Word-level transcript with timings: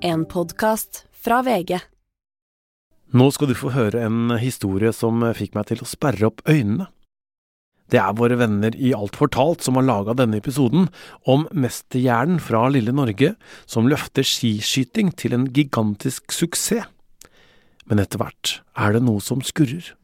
En 0.00 0.22
podkast 0.30 1.06
fra 1.10 1.40
VG. 1.42 1.78
Nå 3.18 3.24
skal 3.34 3.48
du 3.50 3.54
få 3.58 3.72
høre 3.74 4.04
en 4.06 4.30
historie 4.38 4.92
som 4.94 5.24
fikk 5.34 5.56
meg 5.56 5.66
til 5.70 5.80
å 5.82 5.88
sperre 5.88 6.28
opp 6.28 6.42
øynene. 6.46 6.86
Det 7.90 7.98
er 7.98 8.14
våre 8.14 8.36
venner 8.38 8.76
i 8.76 8.92
Alt 8.94 9.16
fortalt 9.18 9.64
som 9.64 9.78
har 9.80 9.86
laga 9.88 10.14
denne 10.14 10.38
episoden 10.38 10.86
om 11.26 11.48
mesterhjernen 11.50 12.38
fra 12.38 12.66
lille 12.70 12.94
Norge 12.94 13.32
som 13.66 13.88
løfter 13.90 14.22
skiskyting 14.28 15.10
til 15.18 15.34
en 15.34 15.48
gigantisk 15.56 16.30
suksess. 16.36 16.86
Men 17.88 17.98
etter 18.04 18.20
hvert 18.22 18.58
er 18.78 18.94
det 18.94 19.02
noe 19.02 19.24
som 19.24 19.42
skurrer. 19.42 19.96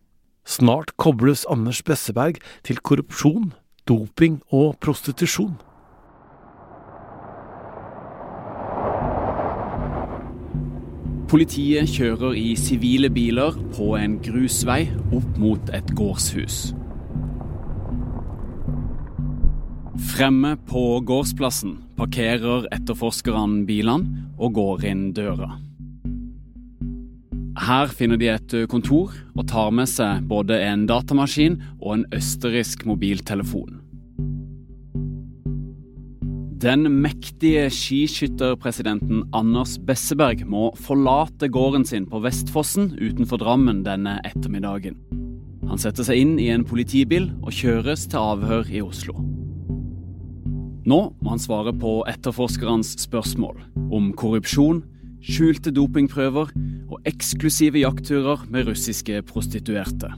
Snart 0.43 0.97
kobles 0.99 1.45
Anders 1.47 1.85
Besseberg 1.87 2.41
til 2.67 2.83
korrupsjon, 2.83 3.53
doping 3.87 4.41
og 4.51 4.75
prostitusjon. 4.83 5.55
Politiet 11.35 11.91
kjører 11.91 12.37
i 12.39 12.53
sivile 12.55 13.09
biler 13.11 13.57
på 13.75 13.89
en 13.99 14.13
grusvei 14.23 14.85
opp 15.17 15.39
mot 15.43 15.71
et 15.75 15.89
gårdshus. 15.99 16.69
Fremme 20.13 20.53
på 20.71 20.85
gårdsplassen 21.03 21.73
parkerer 21.99 22.69
etterforskerne 22.77 23.65
bilene 23.67 24.29
og 24.39 24.55
går 24.61 24.87
inn 24.93 25.09
døra. 25.17 25.57
Her 27.67 27.91
finner 27.91 28.23
de 28.23 28.31
et 28.31 28.55
kontor 28.71 29.19
og 29.35 29.49
tar 29.51 29.75
med 29.75 29.91
seg 29.91 30.29
både 30.31 30.61
en 30.69 30.87
datamaskin 30.87 31.59
og 31.81 31.97
en 31.97 32.07
østerriksk 32.15 32.87
mobiltelefon. 32.87 33.81
Den 36.65 36.87
mektige 37.03 37.67
skiskytterpresidenten 37.69 39.27
Anders 39.37 39.75
Besseberg 39.85 40.47
må 40.49 40.71
forlate 40.81 41.51
gården 41.53 41.83
sin 41.85 42.07
på 42.09 42.23
Vestfossen 42.25 42.95
utenfor 42.97 43.43
Drammen 43.43 43.83
denne 43.85 44.15
ettermiddagen. 44.25 44.97
Han 45.69 45.83
setter 45.83 46.09
seg 46.09 46.23
inn 46.23 46.33
i 46.41 46.49
en 46.55 46.65
politibil 46.65 47.29
og 47.45 47.53
kjøres 47.53 48.07
til 48.09 48.23
avhør 48.33 48.73
i 48.73 48.81
Oslo. 48.81 49.13
Nå 50.89 51.01
må 51.21 51.35
han 51.35 51.45
svare 51.45 51.77
på 51.77 51.99
etterforskerens 52.09 52.95
spørsmål 53.03 53.61
om 53.93 54.15
korrupsjon, 54.17 54.87
skjulte 55.21 55.69
dopingprøver 55.69 56.49
og 56.89 57.11
eksklusive 57.13 57.85
jaktturer 57.85 58.49
med 58.49 58.71
russiske 58.73 59.21
prostituerte. 59.29 60.15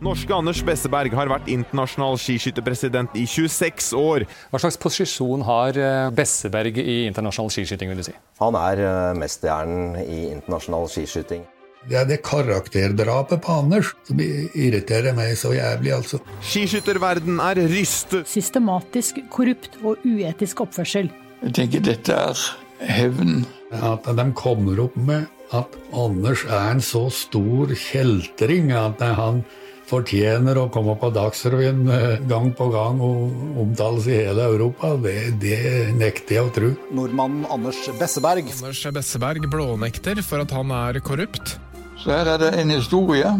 Norske 0.00 0.32
Anders 0.32 0.62
Besseberg 0.64 1.12
har 1.12 1.28
vært 1.28 1.48
internasjonal 1.52 2.16
skiskytterpresident 2.16 3.12
i 3.20 3.26
26 3.28 3.90
år. 4.00 4.24
Hva 4.48 4.60
slags 4.62 4.78
posisjon 4.80 5.44
har 5.44 5.76
eh, 5.76 6.06
Besseberg 6.16 6.80
i 6.80 7.02
internasjonal 7.04 7.52
skiskyting? 7.52 7.92
vil 7.92 8.00
du 8.00 8.06
si? 8.08 8.14
Han 8.40 8.56
er 8.56 8.80
eh, 8.80 9.10
mesterhjernen 9.20 10.00
i 10.00 10.22
internasjonal 10.30 10.88
skiskyting. 10.88 11.44
Det 11.84 12.00
er 12.00 12.08
det 12.08 12.20
karakterdrapet 12.24 13.44
på 13.44 13.58
Anders 13.60 13.92
som 14.08 14.24
irriterer 14.24 15.12
meg 15.16 15.36
så 15.40 15.52
jævlig, 15.52 15.92
altså. 15.98 16.24
Skiskytterverden 16.48 17.36
er 17.44 17.60
rystet. 17.68 18.28
Systematisk 18.28 19.20
korrupt 19.32 19.76
og 19.84 20.00
uetisk 20.08 20.64
oppførsel. 20.64 21.12
Jeg 21.44 21.56
tenker 21.60 21.88
dette 21.92 22.16
er 22.16 22.44
hevn. 22.88 23.42
At 23.76 24.08
de 24.08 24.30
kommer 24.32 24.80
opp 24.88 24.96
med 24.96 25.28
at 25.56 25.76
Anders 25.92 26.48
er 26.48 26.70
en 26.72 26.84
så 26.84 27.10
stor 27.12 27.72
kjeltring 27.76 28.72
at 28.72 29.02
han 29.20 29.44
fortjener 29.90 30.58
å 30.60 30.68
komme 30.72 30.94
på 31.00 31.10
Dagsrevyen 31.14 31.82
eh, 31.90 32.22
gang 32.30 32.50
på 32.56 32.68
gang 32.72 33.00
og 33.04 33.58
omtales 33.60 34.06
i 34.10 34.20
hele 34.22 34.46
Europa, 34.52 34.94
det, 35.02 35.16
det 35.42 35.58
nekter 35.98 36.38
jeg 36.38 36.46
å 36.46 36.52
tro. 36.54 36.70
Nordmannen 36.96 37.46
Anders 37.50 37.82
Besseberg. 37.98 38.50
Anders 38.54 38.84
Besseberg 38.94 39.48
blånekter 39.50 40.22
for 40.26 40.44
at 40.44 40.54
han 40.54 40.72
er 40.74 41.00
korrupt. 41.04 41.56
Så 42.00 42.14
her 42.14 42.34
er 42.34 42.42
det 42.42 42.54
en 42.60 42.72
historie 42.72 43.30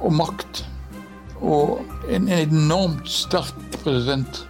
om 0.00 0.20
makt. 0.20 0.64
Og 1.44 1.82
en 2.08 2.30
enormt 2.32 3.08
sterk 3.10 3.80
president. 3.82 4.44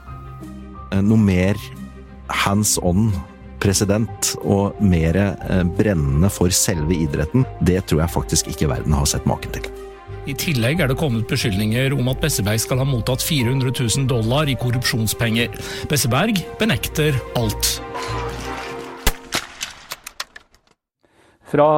Noe 0.95 1.19
mer 1.19 1.59
hands 2.45 2.77
on 2.87 3.09
president 3.65 4.35
og 4.45 4.79
mer 4.85 5.19
brennende 5.75 6.31
for 6.31 6.53
selve 6.55 6.95
idretten, 6.95 7.49
det 7.65 7.81
tror 7.89 8.05
jeg 8.05 8.15
faktisk 8.21 8.53
ikke 8.53 8.71
verden 8.77 8.95
har 8.95 9.09
sett 9.11 9.27
maken 9.27 9.57
til. 9.57 9.84
I 10.25 10.33
tillegg 10.33 10.81
er 10.81 10.89
det 10.89 10.97
kommet 10.97 11.27
beskyldninger 11.29 11.93
om 11.93 12.07
at 12.09 12.23
Besseberg 12.23 12.61
skal 12.63 12.81
ha 12.81 12.87
mottatt 12.89 13.21
400 13.21 13.75
000 13.77 14.07
dollar 14.09 14.49
i 14.49 14.57
korrupsjonspenger. 14.57 15.53
Besseberg 15.91 16.41
benekter 16.57 17.19
alt. 17.37 17.75
Fra 21.53 21.69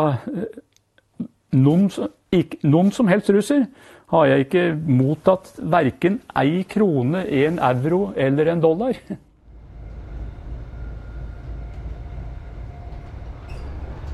noen, 1.59 1.91
ikke, 2.31 2.62
noen 2.71 2.95
som 2.95 3.11
helst 3.11 3.34
russer 3.34 3.67
har 4.15 4.31
jeg 4.31 4.47
ikke 4.47 4.65
mottatt 4.87 5.57
verken 5.59 6.23
ei 6.39 6.63
krone, 6.71 7.27
en 7.27 7.59
euro 7.59 8.13
eller 8.15 8.55
en 8.55 8.63
dollar. 8.63 9.03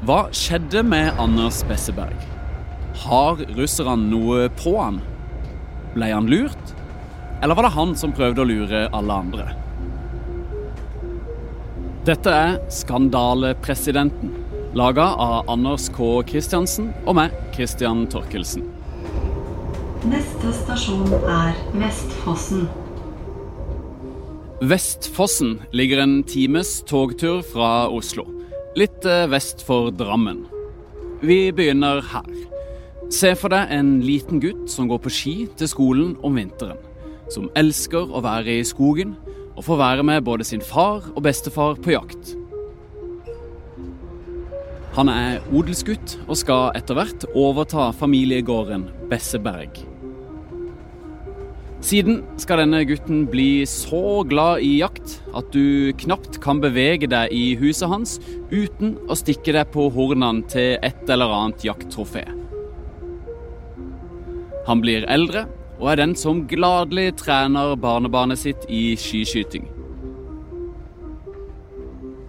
Hva 0.02 0.22
skjedde 0.32 0.80
med 0.88 1.20
Anders 1.20 1.60
Besseberg? 1.68 2.31
Har 2.94 3.40
russerne 3.56 4.10
noe 4.10 4.48
på 4.60 4.76
han? 4.76 5.00
Ble 5.94 6.12
han 6.12 6.28
lurt? 6.28 6.74
Eller 7.42 7.56
var 7.56 7.66
det 7.66 7.74
han 7.74 7.94
som 7.98 8.12
prøvde 8.14 8.44
å 8.44 8.48
lure 8.48 8.84
alle 8.94 9.16
andre? 9.24 9.46
Dette 12.06 12.34
er 12.34 12.54
Skandalepresidenten, 12.70 14.34
laga 14.74 15.08
av 15.22 15.50
Anders 15.50 15.88
K. 15.94 16.20
Kristiansen 16.26 16.92
og 17.06 17.16
meg, 17.18 17.34
Christian 17.54 18.04
Torkelsen. 18.10 18.68
Neste 20.10 20.52
stasjon 20.60 21.12
er 21.30 21.58
Vestfossen. 21.78 22.66
Vestfossen 24.62 25.56
ligger 25.74 26.02
en 26.02 26.20
times 26.26 26.80
togtur 26.86 27.40
fra 27.46 27.88
Oslo. 27.90 28.26
Litt 28.78 29.06
vest 29.30 29.62
for 29.66 29.90
Drammen. 29.94 30.44
Vi 31.22 31.52
begynner 31.54 32.02
her. 32.12 32.51
Se 33.12 33.34
for 33.36 33.52
deg 33.52 33.68
en 33.76 33.98
liten 34.00 34.40
gutt 34.40 34.70
som 34.72 34.86
går 34.88 35.00
på 35.04 35.10
ski 35.12 35.34
til 35.60 35.68
skolen 35.68 36.14
om 36.24 36.38
vinteren. 36.38 36.78
Som 37.32 37.50
elsker 37.60 38.08
å 38.08 38.22
være 38.24 38.54
i 38.56 38.64
skogen 38.64 39.18
og 39.52 39.66
få 39.66 39.76
være 39.76 40.04
med 40.06 40.24
både 40.24 40.46
sin 40.48 40.64
far 40.64 41.10
og 41.12 41.20
bestefar 41.26 41.76
på 41.84 41.92
jakt. 41.92 42.32
Han 44.96 45.12
er 45.12 45.44
odelsgutt 45.52 46.16
og 46.24 46.38
skal 46.40 46.72
etter 46.76 46.96
hvert 46.96 47.28
overta 47.36 47.90
familiegården 48.00 48.88
Besseberg. 49.12 49.84
Siden 51.84 52.22
skal 52.40 52.62
denne 52.62 52.84
gutten 52.88 53.26
bli 53.28 53.66
så 53.68 54.22
glad 54.28 54.64
i 54.64 54.78
jakt 54.78 55.18
at 55.36 55.52
du 55.52 55.92
knapt 56.00 56.40
kan 56.44 56.64
bevege 56.64 57.10
deg 57.12 57.32
i 57.34 57.56
huset 57.60 57.92
hans 57.92 58.20
uten 58.52 58.96
å 59.04 59.18
stikke 59.18 59.52
deg 59.58 59.72
på 59.74 59.90
hornene 59.92 60.46
til 60.48 60.78
et 60.80 61.10
eller 61.12 61.42
annet 61.42 61.66
jakttrofé. 61.66 62.24
Han 64.68 64.82
blir 64.84 65.06
eldre 65.10 65.46
og 65.82 65.88
er 65.90 65.98
den 66.02 66.14
som 66.18 66.44
gladelig 66.46 67.16
trener 67.18 67.74
barnebarnet 67.80 68.38
sitt 68.38 68.66
i 68.70 68.92
skiskyting. 69.00 69.64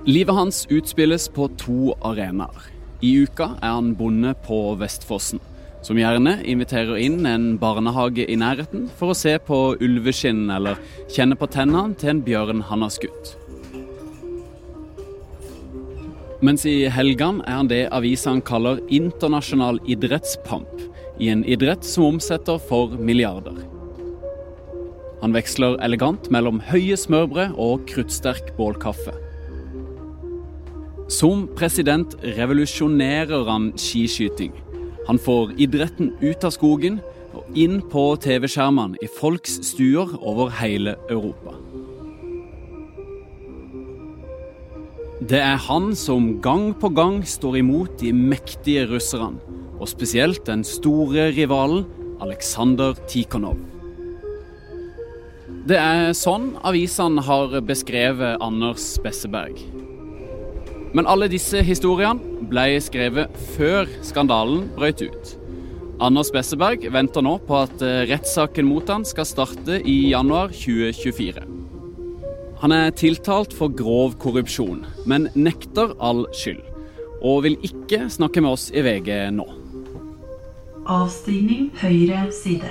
Livet 0.09 0.35
hans 0.35 0.63
utspilles 0.73 1.29
på 1.31 1.47
to 1.61 1.93
arenaer. 2.03 2.65
I 3.03 3.13
uka 3.23 3.53
er 3.59 3.75
han 3.75 3.93
bonde 3.99 4.33
på 4.43 4.57
Vestfossen, 4.79 5.39
som 5.83 5.99
gjerne 5.99 6.37
inviterer 6.49 6.99
inn 7.03 7.27
en 7.27 7.45
barnehage 7.59 8.25
i 8.25 8.35
nærheten 8.39 8.89
for 8.97 9.11
å 9.11 9.17
se 9.17 9.35
på 9.43 9.59
ulveskinn 9.83 10.47
eller 10.51 10.79
kjenne 11.11 11.37
på 11.39 11.47
tennene 11.51 11.95
til 11.99 12.13
en 12.13 12.23
bjørn 12.25 12.65
han 12.71 12.83
har 12.83 12.93
skutt. 12.95 13.35
Mens 16.43 16.65
i 16.67 16.89
helgene 16.91 17.45
er 17.47 17.59
han 17.61 17.71
det 17.71 17.83
avisene 17.95 18.43
kaller 18.43 18.81
internasjonal 18.91 19.79
idrettspamp, 19.87 20.89
i 21.23 21.29
en 21.31 21.45
idrett 21.47 21.85
som 21.87 22.15
omsetter 22.15 22.59
for 22.59 22.97
milliarder. 22.99 23.61
Han 25.23 25.35
veksler 25.35 25.77
elegant 25.85 26.27
mellom 26.35 26.59
høye 26.67 26.97
smørbrød 26.99 27.55
og 27.63 27.85
kruttsterk 27.87 28.51
bålkaffe. 28.57 29.13
Som 31.11 31.45
president 31.55 32.17
revolusjonerer 32.35 33.47
han 33.47 33.71
skiskyting. 33.79 34.51
Han 35.07 35.19
får 35.19 35.55
idretten 35.63 36.11
ut 36.23 36.43
av 36.43 36.55
skogen 36.55 36.99
og 37.33 37.55
inn 37.59 37.79
på 37.91 38.03
TV-skjermene 38.23 38.99
i 39.03 39.09
folks 39.19 39.61
stuer 39.69 40.11
over 40.19 40.51
hele 40.59 40.97
Europa. 41.07 41.55
Det 45.23 45.39
er 45.39 45.59
han 45.69 45.93
som 45.95 46.33
gang 46.43 46.73
på 46.75 46.89
gang 46.91 47.21
står 47.23 47.61
imot 47.61 47.95
de 48.01 48.11
mektige 48.11 48.89
russerne, 48.91 49.39
og 49.83 49.91
spesielt 49.91 50.45
den 50.47 50.63
store 50.63 51.27
rivalen 51.35 51.83
Aleksandr 52.23 52.95
Tikhonov. 53.11 53.59
Det 55.67 55.75
er 55.79 56.15
sånn 56.15 56.53
avisene 56.63 57.23
har 57.23 57.53
beskrevet 57.67 58.39
Anders 58.43 58.93
Besseberg. 59.03 59.59
Men 60.93 61.07
alle 61.09 61.27
disse 61.31 61.63
historiene 61.65 62.47
ble 62.51 62.77
skrevet 62.83 63.31
før 63.55 63.89
skandalen 64.05 64.67
brøt 64.77 65.03
ut. 65.03 65.33
Anders 66.03 66.31
Besseberg 66.33 66.85
venter 66.93 67.23
nå 67.25 67.37
på 67.47 67.57
at 67.63 67.83
eh, 67.85 68.03
rettssaken 68.09 68.67
mot 68.67 68.89
han 68.91 69.05
skal 69.07 69.27
starte 69.29 69.79
i 69.87 69.97
januar 70.11 70.51
2024. 70.51 71.43
Han 72.63 72.75
er 72.75 72.93
tiltalt 72.95 73.55
for 73.55 73.71
grov 73.71 74.17
korrupsjon, 74.23 74.85
men 75.09 75.29
nekter 75.35 75.95
all 76.03 76.25
skyld. 76.35 76.63
Og 77.23 77.43
vil 77.45 77.59
ikke 77.63 78.09
snakke 78.11 78.43
med 78.43 78.55
oss 78.57 78.69
i 78.75 78.83
VG 78.83 79.11
nå. 79.35 79.47
Avstigning 80.89 81.69
høyre 81.79 82.25
side. 82.35 82.67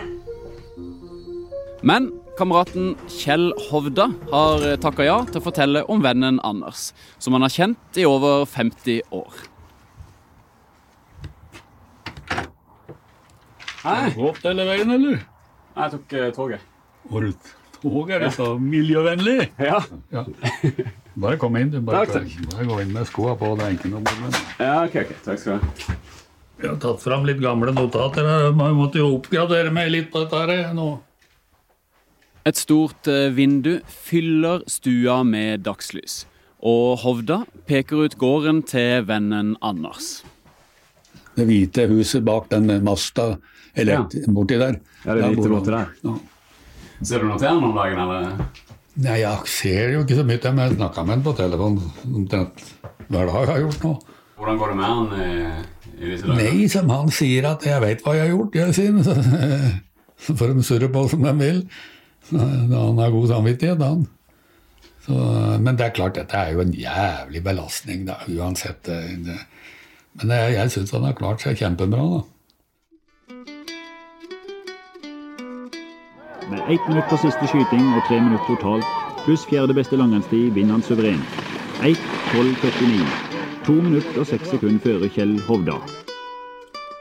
Men 1.82 2.10
kameraten 2.38 2.92
Kjell 3.10 3.50
Hovda 3.70 4.10
har 4.30 4.66
takka 4.82 5.06
ja 5.06 5.16
til 5.28 5.40
å 5.40 5.44
fortelle 5.46 5.82
om 5.90 6.02
vennen 6.04 6.38
Anders, 6.46 6.90
som 7.22 7.34
han 7.36 7.46
har 7.46 7.52
kjent 7.52 7.98
i 8.00 8.04
over 8.08 8.44
50 8.48 9.00
år. 9.16 9.40
Hei. 13.82 13.96
Har 13.96 14.12
du 14.14 14.20
Gått 14.20 14.44
hele 14.46 14.68
veien, 14.68 14.92
eller? 14.94 15.24
Nei, 15.74 15.82
Jeg 15.88 15.94
tok 15.96 16.12
uh, 16.14 16.28
toget. 16.36 16.68
Var 17.10 17.24
du 17.26 17.32
tog 17.82 18.10
er 18.14 18.22
det 18.22 18.32
så 18.36 18.52
miljøvennlig? 18.60 19.48
Ja. 19.72 19.80
ja. 20.12 20.22
Bare 21.18 21.36
kom 21.40 21.56
inn, 21.58 21.72
du. 21.72 21.80
Bare, 21.84 22.06
Takk, 22.06 22.28
takk. 22.28 22.52
bare 22.54 22.68
gå 22.68 22.78
inn 22.84 22.92
med 22.94 23.08
skoa 23.10 23.34
på. 23.40 23.50
Det 23.58 23.66
er 23.66 23.74
ikke 23.80 23.90
noe 23.92 24.04
problem. 24.06 24.36
Ja, 24.62 24.76
ok, 24.86 25.00
ok. 25.02 25.16
Takk 25.26 25.42
skal 25.42 25.58
du 25.58 25.66
ha. 25.66 25.98
Jeg 26.62 26.70
har 26.70 26.78
tatt 26.78 27.00
fram 27.02 27.24
litt 27.26 27.40
gamle 27.42 27.72
notater. 27.74 28.22
her. 28.22 28.52
Man 28.54 28.76
måtte 28.78 29.00
jo 29.00 29.16
oppgradere 29.16 29.72
meg 29.74 29.90
litt 29.90 30.12
på 30.12 30.22
dette 30.22 30.38
her 30.38 30.74
nå. 30.76 31.00
Et 32.46 32.58
stort 32.58 33.06
eh, 33.10 33.30
vindu 33.34 33.80
fyller 33.86 34.62
stua 34.70 35.22
med 35.26 35.62
dagslys. 35.66 36.24
Og 36.62 37.02
Hovda 37.02 37.42
peker 37.66 38.06
ut 38.06 38.14
gården 38.18 38.62
til 38.66 39.02
vennen 39.06 39.56
Anders. 39.62 40.22
Det 41.34 41.46
hvite 41.48 41.88
huset 41.90 42.22
bak 42.22 42.48
den 42.52 42.70
masta 42.86 43.32
eller, 43.74 44.06
borti 44.30 44.58
der. 44.60 44.78
Ja, 45.04 45.14
det 45.14 45.22
Der 45.22 45.34
hvite 45.34 45.50
borti 45.50 45.74
der. 45.74 45.90
Ja. 46.04 46.16
Ser 47.02 47.22
du 47.22 47.26
noe 47.26 47.38
til 47.40 47.48
han 47.48 47.64
om 47.66 47.74
dagen, 47.74 47.98
eller? 47.98 48.62
Nei, 49.02 49.18
jeg 49.22 49.50
ser 49.50 49.94
jo 49.96 50.02
ikke 50.04 50.18
så 50.18 50.26
mye 50.28 50.38
til 50.38 50.54
men 50.54 50.68
jeg 50.68 50.76
snakker 50.78 51.06
med 51.06 51.16
han 51.16 51.26
på 51.26 51.34
telefon 51.38 51.78
omtrent 52.06 52.66
hver 53.08 53.26
dag 53.26 53.38
jeg 53.40 53.50
har 53.50 53.62
gjort 53.64 53.86
nå. 53.86 53.92
Hvordan 54.38 54.58
går 54.60 54.72
det 54.72 54.76
med 54.78 54.90
han 54.90 55.70
Nei, 56.02 56.66
som 56.68 56.90
han 56.90 57.10
sier 57.14 57.46
at 57.46 57.62
'jeg 57.66 57.80
veit 57.80 58.02
hva 58.02 58.14
jeg 58.16 58.26
har 58.26 58.32
gjort', 58.34 58.54
jeg 58.58 58.74
sier. 58.74 59.02
Så, 59.02 59.14
så 60.26 60.34
får 60.36 60.54
de 60.54 60.62
surre 60.66 60.88
på 60.88 61.08
som 61.08 61.22
de 61.22 61.34
vil. 61.38 61.62
Så, 62.30 62.38
Han 62.38 62.98
har 62.98 63.10
god 63.10 63.28
samvittighet, 63.28 63.82
han. 63.82 64.06
Så, 65.06 65.14
men 65.60 65.76
det 65.78 65.86
er 65.86 65.94
klart, 65.94 66.14
dette 66.14 66.36
er 66.36 66.52
jo 66.52 66.60
en 66.60 66.74
jævlig 66.74 67.44
belastning, 67.44 68.06
da, 68.06 68.14
uansett. 68.28 68.86
Det, 68.86 68.98
det. 69.26 69.38
Men 70.14 70.30
jeg, 70.30 70.54
jeg 70.54 70.70
syns 70.70 70.90
han 70.90 71.06
har 71.08 71.18
klart 71.18 71.42
seg 71.42 71.58
kjempebra, 71.58 72.06
da. 72.14 72.22
Med 76.50 76.60
ett 76.68 76.88
minutt 76.88 77.08
på 77.08 77.16
siste 77.16 77.48
skyting 77.48 77.94
og 77.96 78.02
tre 78.08 78.20
minutter 78.20 78.46
totalt, 78.46 78.86
pluss 79.24 79.46
fjerde 79.48 79.74
beste 79.74 79.96
langrennstid, 79.96 80.50
vinner 80.52 80.78
han 80.78 80.86
suverent. 80.86 81.42
1.12,49. 81.82 83.21
To 83.62 83.76
minutter 83.78 84.16
og 84.18 84.26
seks 84.26 84.48
sekunder 84.50 84.82
før 84.82 85.04
Kjell 85.14 85.36
Hovda. 85.46 85.76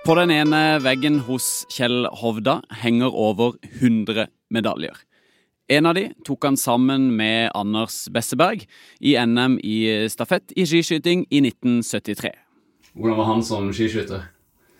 På 0.06 0.14
den 0.20 0.30
ene 0.30 0.60
veggen 0.86 1.18
hos 1.26 1.64
Kjell 1.74 2.06
Hovda 2.22 2.60
henger 2.84 3.10
over 3.18 3.56
100 3.80 4.28
medaljer. 4.54 4.94
En 5.74 5.90
av 5.90 5.98
de 5.98 6.12
tok 6.28 6.46
han 6.46 6.60
sammen 6.62 7.10
med 7.18 7.50
Anders 7.58 8.04
Besseberg 8.14 8.68
i 9.02 9.16
NM 9.18 9.58
i 9.66 10.06
stafett 10.14 10.54
i 10.54 10.68
skiskyting 10.70 11.26
i 11.34 11.42
1973. 11.48 12.30
Hvordan 12.94 13.22
var 13.24 13.32
han 13.32 13.46
som 13.50 13.74
skiskytter? 13.74 14.30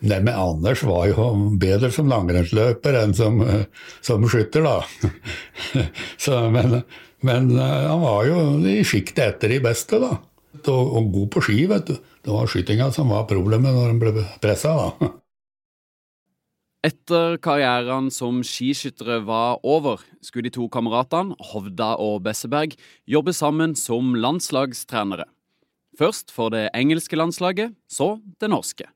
Nei, 0.06 0.20
men 0.22 0.34
Anders 0.38 0.86
var 0.86 1.10
jo 1.10 1.30
bedre 1.58 1.90
som 1.94 2.10
langrennsløper 2.10 3.02
enn 3.02 3.14
som, 3.14 3.42
eh, 3.42 3.66
som 4.06 4.22
skytter, 4.22 4.62
da. 4.66 5.82
Så, 6.28 6.44
men, 6.54 6.84
men 7.26 7.56
eh, 7.58 7.86
han 7.90 8.02
var 8.06 8.26
jo 8.30 8.42
i 8.70 8.84
sjiktet 8.86 9.24
etter 9.26 9.56
de 9.56 9.64
beste, 9.66 9.98
da. 9.98 10.20
Og, 10.70 10.94
og 10.98 11.10
god 11.14 11.28
på 11.34 11.42
ski, 11.48 11.64
vet 11.70 11.88
du. 11.88 11.96
Det 12.22 12.30
var 12.30 12.46
skytinga 12.50 12.92
som 12.94 13.10
var 13.10 13.26
problemet 13.30 13.74
når 13.74 13.90
han 13.90 14.00
ble 14.02 14.26
pressa, 14.42 14.74
da. 14.78 15.10
Etter 16.82 17.36
karrieren 17.38 18.08
som 18.10 18.40
skiskyttere 18.42 19.20
var 19.22 19.60
over, 19.62 20.00
skulle 20.18 20.48
de 20.48 20.56
to 20.56 20.66
kameratene, 20.66 21.36
Hovda 21.52 21.92
og 22.02 22.24
Besseberg, 22.26 22.74
jobbe 23.06 23.34
sammen 23.38 23.76
som 23.78 24.16
landslagstrenere. 24.18 25.28
Først 25.98 26.34
for 26.34 26.50
det 26.50 26.70
engelske 26.74 27.18
landslaget, 27.18 27.76
så 27.86 28.16
det 28.42 28.50
norske. 28.50 28.88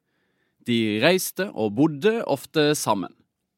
De 0.67 0.99
reiste 0.99 1.47
og 1.55 1.77
bodde 1.79 2.25
ofte 2.27 2.73
sammen. 2.75 3.13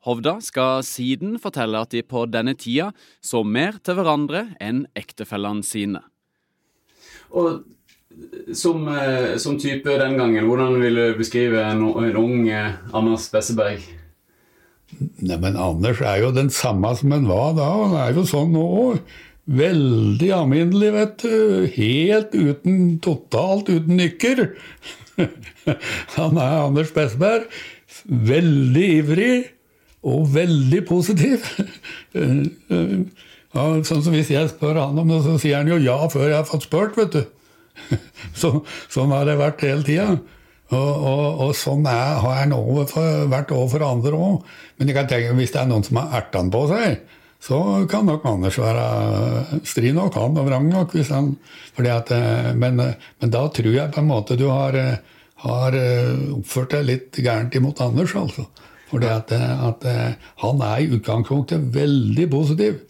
Hovda 0.05 0.37
skal 0.45 0.85
siden 0.85 1.39
fortelle 1.41 1.81
at 1.81 1.95
de 1.97 2.05
på 2.05 2.27
denne 2.29 2.53
tida 2.53 2.93
så 3.25 3.41
mer 3.45 3.81
til 3.81 3.97
hverandre 3.97 4.45
enn 4.61 4.85
ektefellene 4.99 5.65
sine. 5.65 6.05
Og 7.33 7.65
som, 8.55 8.89
eh, 8.89 9.37
som 9.37 9.59
type 9.61 9.99
den 10.01 10.19
gangen, 10.19 10.47
hvordan 10.49 10.81
vil 10.81 10.97
du 10.97 11.19
beskrive 11.19 11.63
en, 11.65 11.83
en 11.83 12.17
ung 12.17 12.49
eh, 12.49 12.77
Anders 12.93 13.29
Besseberg? 13.33 13.85
Nei, 14.99 15.37
men 15.37 15.57
Anders 15.61 16.01
er 16.01 16.23
jo 16.23 16.33
den 16.35 16.51
samme 16.51 16.95
som 16.97 17.13
han 17.13 17.29
var 17.29 17.57
da. 17.59 17.69
Han 17.85 17.97
er 18.01 18.15
jo 18.17 18.25
sånn 18.29 18.55
nå 18.55 18.65
òg. 18.83 19.17
Veldig 19.49 20.29
alminnelig, 20.37 20.93
vet 20.93 21.23
du. 21.25 21.35
Helt 21.77 22.35
uten 22.37 22.99
Totalt 23.05 23.71
uten 23.73 23.97
nykker. 23.97 24.43
Han 26.19 26.37
er 26.37 26.67
Anders 26.67 26.93
Besseberg. 26.97 27.49
Veldig 28.05 28.89
ivrig 28.99 29.33
og 30.05 30.29
veldig 30.35 30.83
positiv. 30.89 31.49
Sånn 33.59 34.05
som 34.05 34.13
Hvis 34.13 34.31
jeg 34.31 34.51
spør 34.53 34.77
han 34.79 35.01
om 35.01 35.09
det, 35.09 35.23
så 35.25 35.39
sier 35.41 35.63
han 35.63 35.71
jo 35.71 35.79
ja 35.81 35.97
før 36.13 36.29
jeg 36.29 36.37
har 36.37 36.47
fått 36.49 36.69
spurt, 36.69 36.99
vet 37.01 37.17
du. 37.17 37.23
Så, 38.41 38.53
sånn 38.93 39.15
har 39.15 39.29
det 39.29 39.39
vært 39.41 39.65
hele 39.67 39.87
tida. 39.87 40.11
Og, 40.69 41.05
og, 41.09 41.27
og, 41.47 41.53
sånn 41.57 41.87
er, 41.89 42.19
har 42.21 42.43
han 42.43 42.53
overfor, 42.53 43.25
vært 43.33 43.55
overfor 43.57 43.87
andre 43.87 44.19
òg. 44.19 44.51
Men 44.77 44.91
jeg 44.91 44.99
kan 44.99 45.09
tenke, 45.09 45.37
hvis 45.39 45.55
det 45.55 45.63
er 45.63 45.71
noen 45.71 45.87
som 45.87 46.01
har 46.01 46.19
ertene 46.21 46.53
på 46.53 46.65
seg, 46.69 46.99
så 47.41 47.59
kan 47.89 48.09
nok 48.09 48.27
Anders 48.27 48.59
være 48.59 49.61
stri 49.69 49.93
nok, 49.95 50.17
han, 50.19 50.37
og 50.41 50.49
vrang 50.49 50.67
nok. 50.69 50.97
Han, 51.09 51.31
at, 51.87 52.11
men, 52.59 52.83
men 52.83 53.33
da 53.33 53.45
tror 53.55 53.71
jeg 53.71 53.95
på 53.95 54.03
en 54.03 54.11
måte 54.11 54.37
du 54.37 54.49
har, 54.51 54.77
har 55.45 55.79
oppført 56.35 56.75
deg 56.75 56.89
litt 56.89 57.21
gærent 57.23 57.55
imot 57.57 57.81
Anders, 57.85 58.17
altså. 58.19 58.49
Fordi 58.89 59.09
at, 59.13 59.33
at 59.33 59.87
han 60.43 60.63
er 60.65 60.83
i 60.83 60.91
utgangspunktet 60.97 61.71
veldig 61.75 62.29
positiv. 62.33 62.83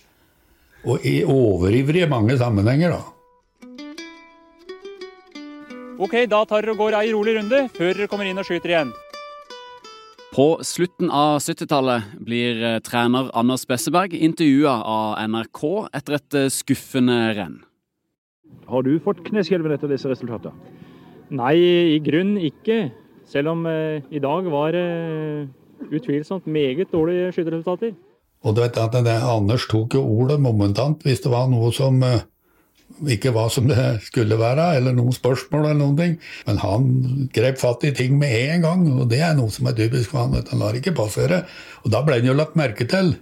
Og 0.88 1.06
er 1.06 1.30
overivrig 1.30 2.06
i 2.06 2.10
mange 2.10 2.38
sammenhenger, 2.40 2.96
da. 2.96 3.17
Ok, 5.98 6.12
da 6.30 6.44
tar 6.46 6.62
dere 6.62 6.76
og 6.76 6.78
går 6.78 6.94
ei 6.94 7.08
rolig 7.10 7.32
runde 7.34 7.64
før 7.74 7.88
dere 7.90 8.06
kommer 8.10 8.28
inn 8.30 8.38
og 8.38 8.46
skyter 8.46 8.70
igjen. 8.70 8.90
På 10.30 10.60
slutten 10.62 11.10
av 11.10 11.40
70-tallet 11.42 12.12
blir 12.22 12.60
eh, 12.62 12.76
trener 12.86 13.32
Anders 13.34 13.64
Besseberg 13.66 14.14
intervjua 14.14 14.76
av 14.86 15.16
NRK 15.32 15.62
etter 15.98 16.18
et 16.20 16.38
eh, 16.38 16.50
skuffende 16.54 17.16
renn. 17.34 17.56
Har 18.70 18.86
du 18.86 18.92
fått 19.02 19.24
kneskjelven 19.26 19.74
etter 19.74 19.90
disse 19.90 20.06
resultatene? 20.06 20.54
Nei, 21.34 21.56
i 21.96 21.98
grunn 22.04 22.36
ikke. 22.46 22.92
Selv 23.26 23.56
om 23.56 23.66
eh, 23.66 23.98
i 24.14 24.22
dag 24.22 24.46
var 24.54 24.78
eh, 24.78 25.50
utvilsomt 25.90 26.46
meget 26.46 26.94
dårlige 26.94 27.32
skyteresultater. 27.34 27.96
Og 28.46 28.54
du 28.54 28.62
vet 28.62 28.78
at 28.78 28.94
det, 29.02 29.18
Anders 29.26 29.66
tok 29.66 29.98
jo 29.98 30.06
ordet 30.06 30.38
momentant 30.38 31.02
hvis 31.02 31.26
det 31.26 31.34
var 31.34 31.50
noe 31.50 31.74
som 31.74 31.98
eh, 32.06 32.22
ikke 33.14 33.32
hva 33.34 33.46
som 33.52 33.68
det 33.70 33.84
skulle 34.06 34.38
være, 34.40 34.72
eller 34.78 34.96
noen 34.96 35.14
spørsmål 35.14 35.68
eller 35.68 35.78
noen 35.80 35.96
ting. 35.98 36.18
Men 36.48 36.60
han 36.64 36.90
grep 37.34 37.60
fatt 37.60 37.86
i 37.86 37.94
ting 37.94 38.18
med 38.18 38.34
en 38.54 38.66
gang, 38.66 38.84
og 38.96 39.08
det 39.12 39.22
er 39.24 39.36
noe 39.38 39.52
som 39.54 39.70
er 39.70 39.78
typisk 39.78 40.14
for 40.14 40.24
han. 40.24 40.38
at. 40.40 40.50
Han 40.52 40.62
lar 40.64 40.78
ikke 40.78 40.96
passere. 40.96 41.44
Og 41.84 41.92
da 41.94 42.02
ble 42.06 42.20
han 42.20 42.28
jo 42.28 42.36
lagt 42.36 42.58
merke 42.58 42.88
til. 42.88 43.14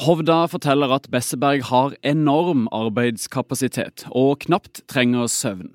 Hovda 0.00 0.46
forteller 0.48 0.94
at 0.94 1.10
Besseberg 1.12 1.66
har 1.68 1.96
enorm 2.06 2.68
arbeidskapasitet 2.72 4.06
og 4.16 4.46
knapt 4.46 4.80
trenger 4.88 5.28
søvn. 5.28 5.74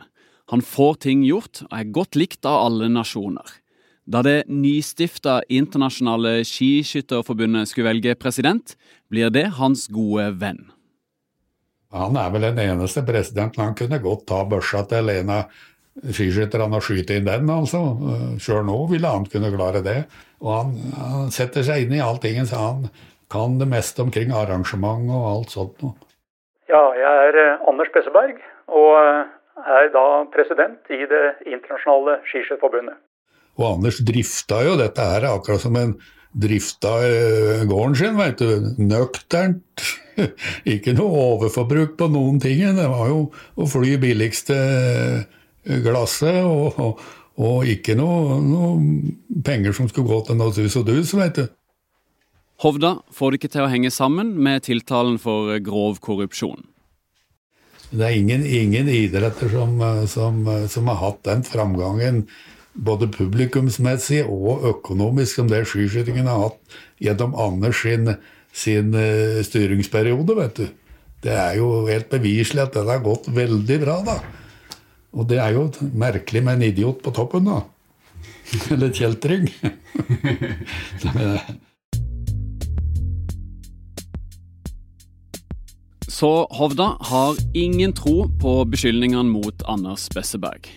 Han 0.49 0.63
får 0.65 1.01
ting 1.05 1.21
gjort 1.25 1.61
og 1.67 1.75
er 1.77 1.91
godt 1.93 2.17
likt 2.17 2.45
av 2.45 2.63
alle 2.69 2.89
nasjoner. 2.89 3.45
Da 4.05 4.21
det 4.25 4.45
nystifta 4.49 5.39
internasjonale 5.49 6.43
skiskytterforbundet 6.45 7.69
skulle 7.69 7.89
velge 7.89 8.13
president, 8.17 8.75
blir 9.09 9.31
det 9.33 9.47
hans 9.57 9.87
gode 9.93 10.27
venn. 10.41 10.67
Han 11.95 12.17
er 12.19 12.33
vel 12.33 12.49
den 12.49 12.59
eneste 12.59 13.05
presidenten 13.07 13.63
han 13.63 13.75
kunne 13.77 14.01
godt 14.03 14.25
ta 14.27 14.41
børsa 14.49 14.83
til 14.89 15.11
en 15.13 15.31
av 15.31 15.53
skiskytterne 15.95 16.75
og 16.75 16.83
skyte 16.83 17.15
inn 17.15 17.27
den, 17.27 17.49
altså. 17.51 17.81
Sjøl 18.41 18.65
nå 18.67 18.77
ville 18.91 19.11
han 19.11 19.27
kunne 19.31 19.53
klare 19.53 19.83
det. 19.85 20.01
Og 20.43 20.51
han, 20.51 20.73
han 20.99 21.31
setter 21.33 21.63
seg 21.63 21.85
inn 21.85 21.95
i 21.95 22.03
alltingen, 22.03 22.47
så 22.49 22.59
han 22.59 22.89
kan 23.31 23.55
det 23.61 23.69
meste 23.71 24.03
omkring 24.03 24.33
arrangement 24.35 25.07
og 25.07 25.29
alt 25.29 25.55
sånt 25.55 25.79
noe. 25.85 25.95
Ja, 26.69 26.81
jeg 26.97 27.29
er 27.29 27.39
eh, 27.39 27.65
Anders 27.69 27.91
Besseberg, 27.93 28.41
og 28.73 28.91
eh, 28.99 29.33
er 29.77 29.89
da 29.93 30.05
president 30.33 30.91
i 30.91 31.05
Det 31.09 31.25
internasjonale 31.45 32.19
skiskytterforbundet. 32.27 32.97
Og 33.55 33.67
Anders 33.77 34.01
drifta 34.03 34.65
jo 34.65 34.75
dette 34.79 35.03
her 35.13 35.29
akkurat 35.29 35.63
som 35.63 35.77
en 35.79 35.93
drifta 36.35 36.97
gården 37.69 37.95
sin, 37.95 38.17
veit 38.19 38.41
du. 38.41 38.73
Nøkternt. 38.83 39.85
Ikke 40.75 40.93
noe 40.95 41.21
overforbruk 41.35 41.95
på 41.99 42.09
noen 42.11 42.39
ting. 42.43 42.63
Det 42.77 42.87
var 42.91 43.11
jo 43.11 43.19
å 43.55 43.67
fly 43.69 43.95
billigste 44.01 44.57
glasset, 45.85 46.43
og, 46.45 46.79
og, 46.79 47.05
og 47.41 47.69
ikke 47.69 47.95
noe, 47.97 48.39
noe, 48.43 48.75
penger 49.45 49.73
som 49.75 49.89
skulle 49.89 50.11
gå 50.11 50.21
til 50.27 50.37
noe 50.39 50.53
sus 50.55 50.77
og 50.79 50.87
dus, 50.89 51.15
veit 51.17 51.39
du. 51.39 51.47
Hovda 52.63 52.99
får 53.11 53.33
det 53.33 53.41
ikke 53.41 53.53
til 53.57 53.65
å 53.65 53.71
henge 53.71 53.91
sammen 53.91 54.31
med 54.39 54.63
tiltalen 54.69 55.17
for 55.19 55.57
grov 55.65 55.99
korrupsjon. 56.05 56.63
Det 57.91 58.05
er 58.05 58.15
ingen, 58.17 58.45
ingen 58.45 58.87
idretter 58.89 59.51
som, 59.51 59.75
som, 60.09 60.39
som, 60.71 60.87
har 60.89 61.01
hatt 61.01 61.21
den 61.27 61.43
framgangen 61.47 62.23
både 62.75 63.07
publikumsmessig 63.11 64.23
og 64.27 64.65
økonomisk 64.67 65.39
som 65.39 65.51
det 65.51 65.63
skiskytingen 65.69 66.27
har 66.27 66.47
hatt 66.47 66.79
gjennom 67.03 67.35
Anders 67.39 67.83
sin, 67.83 68.15
sin 68.55 68.95
uh, 68.95 69.43
styringsperiode, 69.43 70.39
vet 70.39 70.61
du. 70.61 70.65
Det 71.25 71.33
er 71.33 71.57
jo 71.59 71.87
helt 71.89 72.09
beviselig 72.11 72.67
at 72.67 72.75
den 72.77 72.91
har 72.91 73.03
gått 73.03 73.27
veldig 73.33 73.79
bra, 73.81 73.99
da. 74.05 74.19
Og 75.15 75.27
det 75.29 75.39
er 75.41 75.55
jo 75.55 75.69
merkelig 75.95 76.43
med 76.43 76.59
en 76.59 76.67
idiot 76.69 77.01
på 77.03 77.11
toppen, 77.15 77.47
da. 77.49 77.63
Eller 78.73 78.93
kjeltring. 78.93 79.49
Så 86.15 86.29
Hovda 86.55 86.93
har 87.09 87.39
ingen 87.57 87.91
tro 87.91 88.29
på 88.39 88.51
beskyldningene 88.71 89.27
mot 89.27 89.63
Anders 89.67 90.05
Besseberg. 90.15 90.69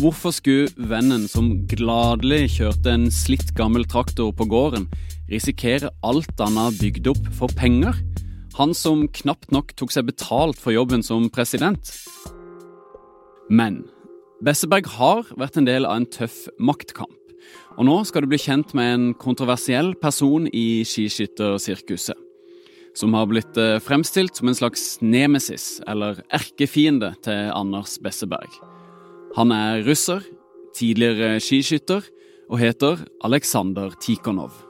Hvorfor 0.00 0.34
skulle 0.34 0.88
vennen 0.90 1.28
som 1.30 1.52
gladelig 1.70 2.56
kjørte 2.56 2.90
en 2.90 3.06
slitt 3.14 3.52
gammel 3.54 3.86
traktor 3.86 4.32
på 4.34 4.48
gården, 4.50 4.88
risikere 5.30 5.90
alt 6.06 6.40
han 6.42 6.58
har 6.60 6.76
bygd 6.80 7.10
opp 7.12 7.30
for 7.36 7.52
penger? 7.58 7.96
Han 8.56 8.72
som 8.76 9.04
knapt 9.12 9.52
nok 9.52 9.74
tok 9.76 9.92
seg 9.92 10.08
betalt 10.08 10.60
for 10.60 10.74
jobben 10.74 11.04
som 11.04 11.28
president? 11.32 11.92
Men 13.52 13.84
Besseberg 14.44 14.88
har 14.96 15.24
vært 15.38 15.56
en 15.60 15.68
del 15.68 15.88
av 15.88 16.00
en 16.00 16.08
tøff 16.08 16.46
maktkamp. 16.58 17.14
Og 17.76 17.84
nå 17.88 17.96
skal 18.08 18.24
du 18.24 18.30
bli 18.32 18.40
kjent 18.40 18.72
med 18.76 18.92
en 18.92 19.08
kontroversiell 19.16 19.94
person 20.00 20.48
i 20.52 20.82
skiskyttersirkuset 20.88 22.16
som 22.96 23.14
har 23.14 23.28
blitt 23.28 23.58
eh, 23.60 23.76
fremstilt 23.84 24.38
som 24.38 24.48
en 24.48 24.56
slags 24.56 24.96
nemesis, 25.04 25.82
eller 25.88 26.22
erkefiende, 26.34 27.12
til 27.24 27.50
Anders 27.52 27.98
Besseberg. 28.02 28.56
Han 29.36 29.52
er 29.52 29.84
russer, 29.84 30.24
tidligere 30.76 31.36
skiskytter, 31.44 32.06
og 32.48 32.62
heter 32.62 33.02
Aleksandr 33.26 33.92
Tikhonov. 34.00 34.65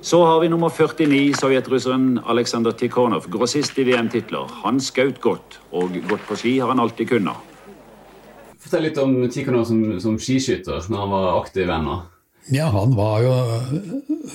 Så 0.00 0.24
har 0.24 0.40
vi 0.40 0.48
nummer 0.48 0.70
49, 0.70 1.34
sovjetrusseren 1.40 2.20
Aleksandr 2.30 2.70
Tikhonov, 2.78 3.26
grossist 3.32 3.78
i 3.82 3.84
VM-titler. 3.88 4.46
Han 4.62 4.78
skjøt 4.78 5.18
godt, 5.20 5.58
og 5.74 5.96
godt 6.06 6.22
på 6.28 6.36
ski 6.38 6.52
har 6.62 6.70
han 6.70 6.82
alltid 6.82 7.10
kunnet. 7.10 7.48
Fortell 8.62 8.86
litt 8.86 9.00
om 9.02 9.16
Tikhonov 9.32 9.66
som, 9.66 9.80
som 10.02 10.14
skiskytter, 10.22 10.86
når 10.86 11.02
han 11.02 11.12
var 11.16 11.26
aktiv 11.40 11.72
ennå. 11.74 11.96
Ja, 12.54 12.68
han 12.72 12.94
var 12.96 13.24
jo, 13.26 13.32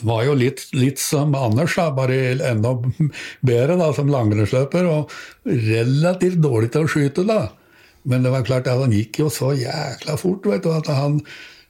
var 0.05 0.25
jo 0.27 0.35
litt, 0.37 0.67
litt, 0.75 0.99
som 1.01 1.33
Anders, 1.37 1.77
da, 1.79 1.87
bare 1.95 2.35
enda 2.51 2.75
bedre 3.47 3.79
da, 3.79 3.87
som 3.95 4.11
langrennsløper. 4.11 4.89
Og 4.91 5.15
relativt 5.47 6.43
dårlig 6.43 6.73
til 6.75 6.85
å 6.85 6.91
skyte, 6.91 7.25
da. 7.29 7.47
Men 8.03 8.27
det 8.27 8.35
var 8.35 8.45
klart 8.45 8.67
at 8.67 8.83
han 8.83 8.93
gikk 8.93 9.23
jo 9.23 9.31
så 9.31 9.53
jækla 9.55 10.19
fort 10.19 10.45
vet 10.51 10.65
du, 10.65 10.73
at 10.75 10.91
han, 10.91 11.21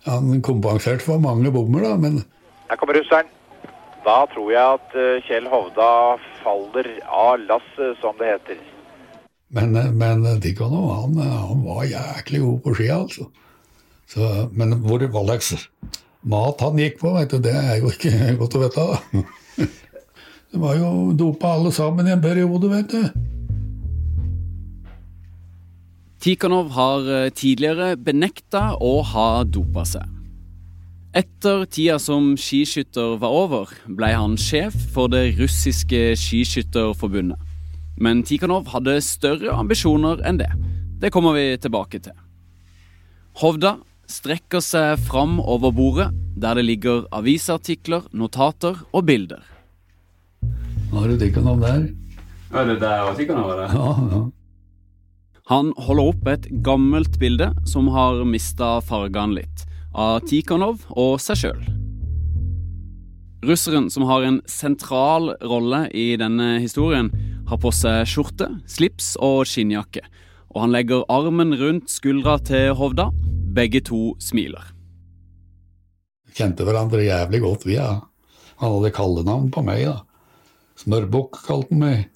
han 0.09 0.41
kompenserte 0.43 1.05
for 1.05 1.21
mange 1.21 1.53
bommer. 1.53 1.85
da, 1.85 1.95
men... 2.01 2.23
Her 2.67 2.81
kommer 2.81 2.97
russeren. 2.97 3.29
Da 4.03 4.23
tror 4.33 4.51
jeg 4.51 4.77
at 4.77 4.95
eh, 4.99 5.23
Kjell 5.27 5.47
Hovda 5.47 5.89
faller 6.43 6.89
av 7.07 7.39
lasset, 7.47 7.95
som 8.01 8.17
det 8.19 8.33
heter. 8.33 8.59
Men, 9.53 9.77
men 9.95 10.25
Dikano, 10.43 10.81
han, 10.91 11.17
han 11.21 11.61
var 11.63 11.85
jæklig 11.87 12.41
god 12.43 12.59
på 12.65 12.73
ski, 12.75 12.89
altså. 12.91 13.29
Så, 14.09 14.49
men 14.51 14.75
hvor 14.83 15.03
Alex 15.21 15.53
mat 16.27 16.61
han 16.63 16.79
gikk 16.81 16.99
på, 17.01 17.13
vet 17.15 17.31
du, 17.31 17.39
det 17.43 17.53
er 17.55 17.79
jo 17.79 17.93
ikke 17.93 18.11
godt 18.41 18.59
å 18.59 18.63
vite. 18.65 18.87
Det 20.53 20.59
var 20.61 20.75
jo 20.77 20.89
dopa 21.17 21.55
alle 21.55 21.71
sammen 21.73 22.05
i 22.05 22.11
en 22.13 22.21
periode, 22.21 22.69
vet 22.69 22.91
du. 22.91 23.07
Tikhonov 26.21 26.69
har 26.75 27.09
eh, 27.09 27.31
tidligere 27.33 27.95
benekta 27.97 28.75
å 28.77 28.99
ha 29.15 29.25
dopa 29.49 29.81
seg. 29.89 30.12
Etter 31.13 31.65
tida 31.69 31.99
som 32.01 32.31
skiskytter 32.39 33.19
var 33.21 33.33
over, 33.37 33.69
ble 33.85 34.09
han 34.17 34.33
sjef 34.39 34.73
for 34.95 35.11
det 35.13 35.35
russiske 35.37 36.15
skiskytterforbundet. 36.17 37.37
Men 38.01 38.23
Tikhanov 38.25 38.71
hadde 38.73 38.97
større 39.05 39.53
ambisjoner 39.53 40.23
enn 40.25 40.41
det. 40.41 40.49
Det 41.01 41.13
kommer 41.13 41.37
vi 41.37 41.53
tilbake 41.61 42.01
til. 42.01 42.15
Hovda 43.41 43.75
strekker 44.09 44.61
seg 44.63 44.97
fram 45.05 45.37
over 45.39 45.73
bordet, 45.73 46.09
der 46.33 46.57
det 46.57 46.65
ligger 46.65 47.05
avisartikler, 47.13 48.07
notater 48.11 48.81
og 48.91 49.05
bilder. 49.05 49.43
Har 50.93 51.09
du 51.09 51.17
Tikhanov 51.21 51.61
der? 51.61 51.91
Er 52.53 52.67
det 52.69 52.79
der 52.83 53.07
og 53.09 53.15
Tikhonov 53.17 53.49
er 53.49 53.61
det? 53.63 53.69
Ja, 53.73 53.91
ja. 54.13 54.23
Han 55.49 55.73
holder 55.75 56.09
opp 56.11 56.27
et 56.31 56.45
gammelt 56.63 57.17
bilde 57.19 57.49
som 57.67 57.89
har 57.91 58.21
mista 58.29 58.77
fargene 58.85 59.41
litt, 59.41 59.63
av 59.93 60.23
Tikhanov 60.27 60.85
og 60.89 61.19
seg 61.21 61.43
sjøl. 61.43 61.63
Russeren, 63.43 63.89
som 63.91 64.05
har 64.07 64.23
en 64.23 64.39
sentral 64.47 65.33
rolle 65.43 65.85
i 65.91 66.13
denne 66.19 66.57
historien, 66.63 67.11
har 67.49 67.59
på 67.59 67.73
seg 67.75 68.07
skjorte, 68.07 68.47
slips 68.71 69.13
og 69.19 69.43
skinnjakke, 69.49 70.05
og 70.53 70.63
han 70.63 70.75
legger 70.75 71.03
armen 71.11 71.51
rundt 71.59 71.91
skuldra 71.91 72.37
til 72.45 72.71
Hovda, 72.79 73.09
begge 73.53 73.83
to 73.83 74.13
smiler. 74.23 74.71
Kjente 76.33 76.65
hverandre 76.65 77.03
jævlig 77.03 77.43
godt, 77.43 77.67
vi. 77.67 77.75
Ja. 77.77 77.99
Han 78.61 78.77
hadde 78.77 78.93
kallenavn 78.95 79.51
på 79.53 79.61
meg. 79.65 79.85
da. 79.85 79.99
Smørbukk 80.79 81.43
kalte 81.45 81.75
han 81.75 81.83
meg. 81.83 82.07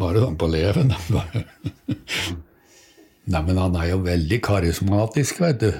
Bare 0.00 0.22
sånn 0.22 0.38
på 0.40 0.48
leven. 0.48 0.92
Neimen, 3.32 3.60
han 3.60 3.76
er 3.78 3.92
jo 3.92 3.98
veldig 4.06 4.38
karismatisk, 4.42 5.42
vet 5.42 5.60
du. 5.60 5.72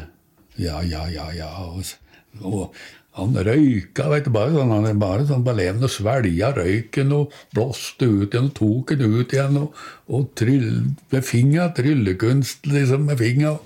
Ja, 0.61 0.83
ja, 0.85 1.07
ja, 1.09 1.31
ja. 1.37 1.49
Og, 1.65 1.87
og 2.43 2.75
han 3.17 3.37
røyka, 3.37 4.07
vet 4.09 4.25
du, 4.25 4.33
bare 4.33 4.55
sånn, 4.55 4.73
han 4.73 5.01
bare 5.01 5.27
sånn 5.29 5.45
på 5.45 5.53
leven 5.57 5.85
svelga 5.91 6.53
røyken 6.57 7.13
og 7.13 7.35
blåste 7.53 8.09
ut 8.09 8.33
igjen 8.33 8.49
og 8.49 8.55
tok 8.57 8.95
den 8.97 9.19
ut 9.19 9.35
igjen. 9.37 9.59
Og, 9.61 9.83
og 10.09 10.31
tryll, 10.39 10.71
med 11.13 11.27
fingra, 11.29 11.69
tryllekunst 11.77 12.69
liksom 12.73 13.05
med 13.11 13.21
fingra. 13.21 13.59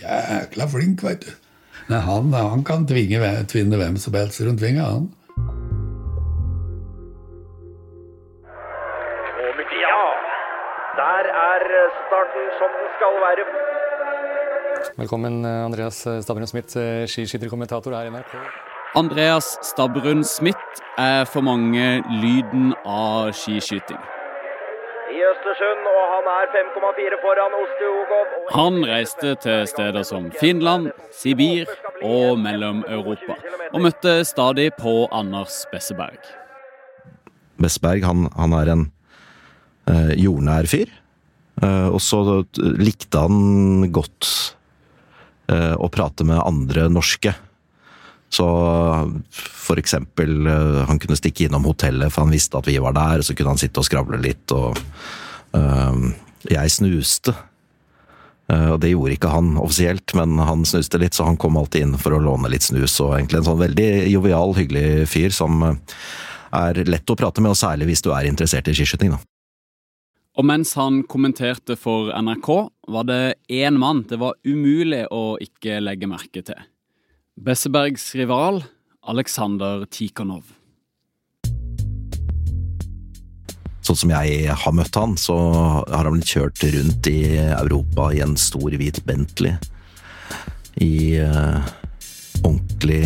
Jækla 0.00 0.68
flink, 0.72 1.04
vet 1.04 1.26
du. 1.26 1.34
Nei, 1.90 2.00
han, 2.00 2.32
han 2.32 2.64
kan 2.64 2.86
tvinge, 2.88 3.20
tvinne 3.52 3.76
hvem 3.76 4.00
som 4.00 4.16
helst 4.16 4.40
rundt 4.40 4.64
fingra, 4.64 4.88
han. 4.94 5.10
Velkommen, 14.94 15.44
Andreas 15.44 16.04
Stabrun 16.22 16.46
Smith, 16.46 16.76
skiskytterkommentator 17.10 17.96
her 17.96 18.06
i 18.06 18.12
NRK. 18.14 18.36
Andreas 18.94 19.56
Stabrun 19.66 20.22
Smith 20.22 20.82
er 20.94 21.26
for 21.26 21.42
mange 21.42 21.98
lyden 22.22 22.68
av 22.86 23.32
skiskyting. 23.34 23.98
I 25.10 25.18
Østersund, 25.32 25.90
og 25.90 26.00
han 26.12 26.30
er 26.36 26.54
5,4 26.54 27.18
foran 27.26 27.58
Osteogov. 27.58 28.38
Han 28.54 28.80
reiste 28.86 29.34
til 29.42 29.66
steder 29.66 30.06
som 30.06 30.30
Finland, 30.38 30.92
Sibir 31.10 31.74
og 31.98 32.38
Mellom-Europa, 32.46 33.40
og 33.74 33.86
møtte 33.90 34.20
stadig 34.22 34.70
på 34.78 35.08
Anders 35.10 35.64
Besseberg. 35.74 36.22
Besseberg 37.58 38.06
han, 38.06 38.28
han 38.38 38.60
er 38.62 38.76
en 38.78 38.90
eh, 39.90 40.14
jordnær 40.22 40.70
fyr. 40.70 40.86
Eh, 41.62 41.88
og 41.90 41.98
så 41.98 42.44
likte 42.54 43.26
han 43.26 43.90
godt 43.90 44.54
eh, 45.52 45.74
å 45.74 45.90
prate 45.92 46.26
med 46.26 46.42
andre 46.42 46.88
norske. 46.92 47.34
Så 48.34 48.46
for 49.30 49.78
eksempel, 49.78 50.48
han 50.88 50.98
kunne 50.98 51.18
stikke 51.18 51.46
innom 51.46 51.66
hotellet, 51.68 52.10
for 52.10 52.24
han 52.24 52.34
visste 52.34 52.58
at 52.58 52.66
vi 52.66 52.80
var 52.82 52.96
der, 52.96 53.22
så 53.22 53.36
kunne 53.36 53.52
han 53.54 53.60
sitte 53.60 53.78
og 53.78 53.86
skravle 53.86 54.18
litt, 54.18 54.50
og 54.50 54.74
øh, 55.54 56.08
jeg 56.50 56.72
snuste. 56.74 57.34
Og 58.44 58.74
det 58.82 58.90
gjorde 58.90 59.14
ikke 59.14 59.30
han 59.32 59.54
offisielt, 59.56 60.12
men 60.18 60.34
han 60.42 60.66
snuste 60.68 60.98
litt, 61.00 61.14
så 61.16 61.28
han 61.30 61.38
kom 61.40 61.56
alltid 61.56 61.86
inn 61.86 61.94
for 61.96 62.12
å 62.12 62.20
låne 62.20 62.50
litt 62.52 62.66
snus, 62.66 62.98
og 63.00 63.14
egentlig 63.14 63.38
en 63.40 63.46
sånn 63.46 63.62
veldig 63.62 63.86
jovial, 64.10 64.52
hyggelig 64.58 65.06
fyr 65.08 65.32
som 65.32 65.62
er 65.64 66.82
lett 66.90 67.08
å 67.08 67.16
prate 67.16 67.40
med, 67.40 67.54
og 67.54 67.60
særlig 67.60 67.88
hvis 67.88 68.04
du 68.04 68.10
er 68.12 68.28
interessert 68.28 68.68
i 68.68 68.76
skiskyting, 68.76 69.14
da. 69.14 69.22
Og 70.34 70.46
mens 70.48 70.72
han 70.74 71.04
kommenterte 71.06 71.76
for 71.78 72.10
NRK, 72.10 72.48
var 72.90 73.06
det 73.06 73.36
én 73.54 73.78
mann 73.78 74.02
det 74.10 74.18
var 74.18 74.34
umulig 74.42 75.04
å 75.14 75.36
ikke 75.42 75.78
legge 75.82 76.08
merke 76.10 76.42
til. 76.42 76.58
Bessebergs 77.38 78.08
rival 78.18 78.64
Aleksandr 79.06 79.86
Tikhonov. 79.94 80.48
Sånn 83.84 84.00
som 84.00 84.14
jeg 84.14 84.48
har 84.48 84.74
møtt 84.74 84.96
han, 84.96 85.14
så 85.20 85.36
har 85.36 86.08
han 86.08 86.16
blitt 86.16 86.34
kjørt 86.34 86.66
rundt 86.72 87.10
i 87.10 87.36
Europa 87.44 88.08
i 88.16 88.22
en 88.24 88.34
stor 88.40 88.74
hvit 88.74 89.02
Bentley. 89.06 89.54
I 90.82 91.20
uh, 91.22 91.60
ordentlig 92.40 93.04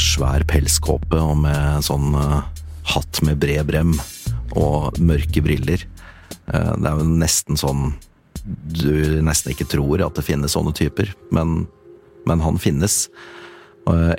svær 0.00 0.46
pelskåpe 0.48 1.18
og 1.18 1.42
med 1.42 1.84
sånn 1.84 2.14
uh, 2.14 2.46
hatt 2.94 3.20
med 3.26 3.42
bred 3.42 3.66
brem 3.68 3.96
og 4.56 4.96
mørke 5.02 5.42
briller. 5.44 5.82
Uh, 6.50 6.74
det 6.76 6.90
er 6.90 7.00
jo 7.00 7.10
nesten 7.20 7.60
sånn 7.60 7.92
du 8.44 9.20
nesten 9.24 9.52
ikke 9.52 9.68
tror 9.68 10.02
at 10.04 10.16
det 10.16 10.24
finnes 10.24 10.54
sånne 10.56 10.72
typer, 10.76 11.12
men, 11.34 11.66
men 12.28 12.42
han 12.44 12.58
finnes. 12.60 13.04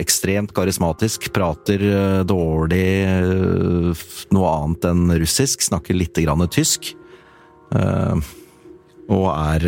Ekstremt 0.02 0.52
karismatisk, 0.58 1.30
prater 1.34 1.82
dårlig 2.28 2.86
noe 4.36 4.52
annet 4.52 4.88
enn 4.90 5.14
russisk, 5.22 5.64
snakker 5.64 5.96
litt 5.96 6.18
grann 6.22 6.44
tysk. 6.52 6.92
Og 7.72 9.28
er 9.32 9.68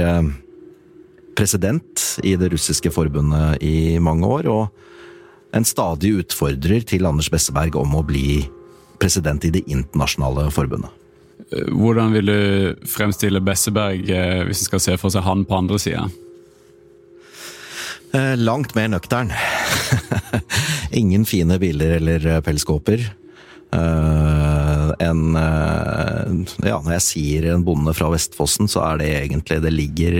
president 1.37 2.07
i 2.25 2.35
det 2.37 2.51
russiske 2.53 2.91
forbundet 2.93 3.63
i 3.65 3.97
mange 4.01 4.27
år, 4.27 4.49
og 4.51 5.55
en 5.55 5.65
stadig 5.67 6.15
utfordrer 6.23 6.83
til 6.89 7.07
Anders 7.09 7.31
Besseberg 7.31 7.77
om 7.79 7.95
å 7.97 8.05
bli 8.05 8.43
president 9.01 9.45
i 9.45 9.53
det 9.53 9.65
internasjonale 9.69 10.49
forbundet. 10.53 11.02
Hvordan 11.71 12.13
vil 12.15 12.29
du 12.29 12.87
fremstille 12.89 13.41
Besseberg 13.43 14.07
hvis 14.47 14.63
du 14.63 14.69
skal 14.69 14.83
se 14.83 14.97
for 15.01 15.13
seg 15.13 15.25
han 15.25 15.43
på 15.47 15.57
andre 15.57 15.79
sida? 15.81 16.05
Langt 18.37 18.75
mer 18.77 18.91
nøktern. 18.93 19.31
Ingen 21.01 21.25
fine 21.25 21.57
biler 21.61 21.95
eller 21.97 22.27
pelskåper. 22.45 23.07
Uh, 23.73 24.93
en 25.01 25.33
Ja, 25.33 26.77
når 26.77 26.91
jeg 26.99 27.05
sier 27.07 27.47
en 27.53 27.63
bonde 27.65 27.93
fra 27.97 28.11
Vestfossen, 28.13 28.69
så 28.69 28.83
er 28.85 29.01
det 29.01 29.09
egentlig 29.23 29.61
Det 29.63 29.73
ligger, 29.73 30.17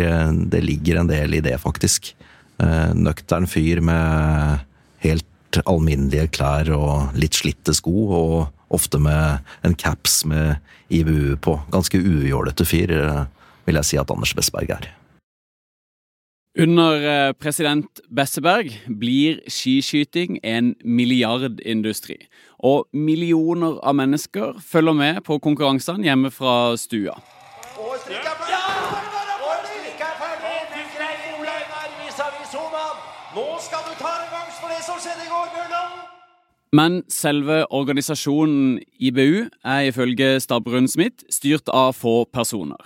det 0.50 0.64
ligger 0.66 1.02
en 1.02 1.12
del 1.12 1.38
i 1.38 1.44
det, 1.46 1.60
faktisk. 1.62 2.16
Uh, 2.58 2.94
nøktern 2.98 3.46
fyr 3.50 3.82
med 3.86 4.64
helt 5.06 5.62
alminnelige 5.70 6.32
klær 6.34 6.72
og 6.74 7.18
litt 7.20 7.38
slitte 7.38 7.76
sko, 7.78 7.94
og 8.10 8.38
ofte 8.74 9.00
med 9.02 9.46
en 9.66 9.76
caps 9.80 10.24
med 10.26 10.58
IBU 10.90 11.38
på. 11.42 11.56
Ganske 11.74 12.02
ujålete 12.02 12.66
fyr, 12.68 12.94
vil 13.66 13.80
jeg 13.80 13.90
si 13.90 14.00
at 14.02 14.12
Anders 14.12 14.36
Besseberg 14.36 14.74
er. 14.76 14.92
Under 16.54 17.34
president 17.42 18.02
Besseberg 18.14 18.76
blir 18.86 19.40
skiskyting 19.50 20.38
en 20.46 20.76
milliardindustri. 20.86 22.20
Og 22.62 22.86
millioner 22.94 23.80
av 23.82 23.98
mennesker 23.98 24.60
følger 24.62 24.94
med 25.00 25.24
på 25.26 25.40
konkurransene 25.42 26.06
hjemme 26.06 26.30
fra 26.32 26.76
stua. 26.78 27.18
Men 36.74 37.04
selve 37.12 37.64
organisasjonen 37.70 38.80
IBU 38.98 39.46
er 39.46 39.90
ifølge 39.92 40.40
Stabrun 40.42 40.90
Smith 40.90 41.26
styrt 41.30 41.70
av 41.70 41.94
få 41.98 42.24
personer. 42.34 42.82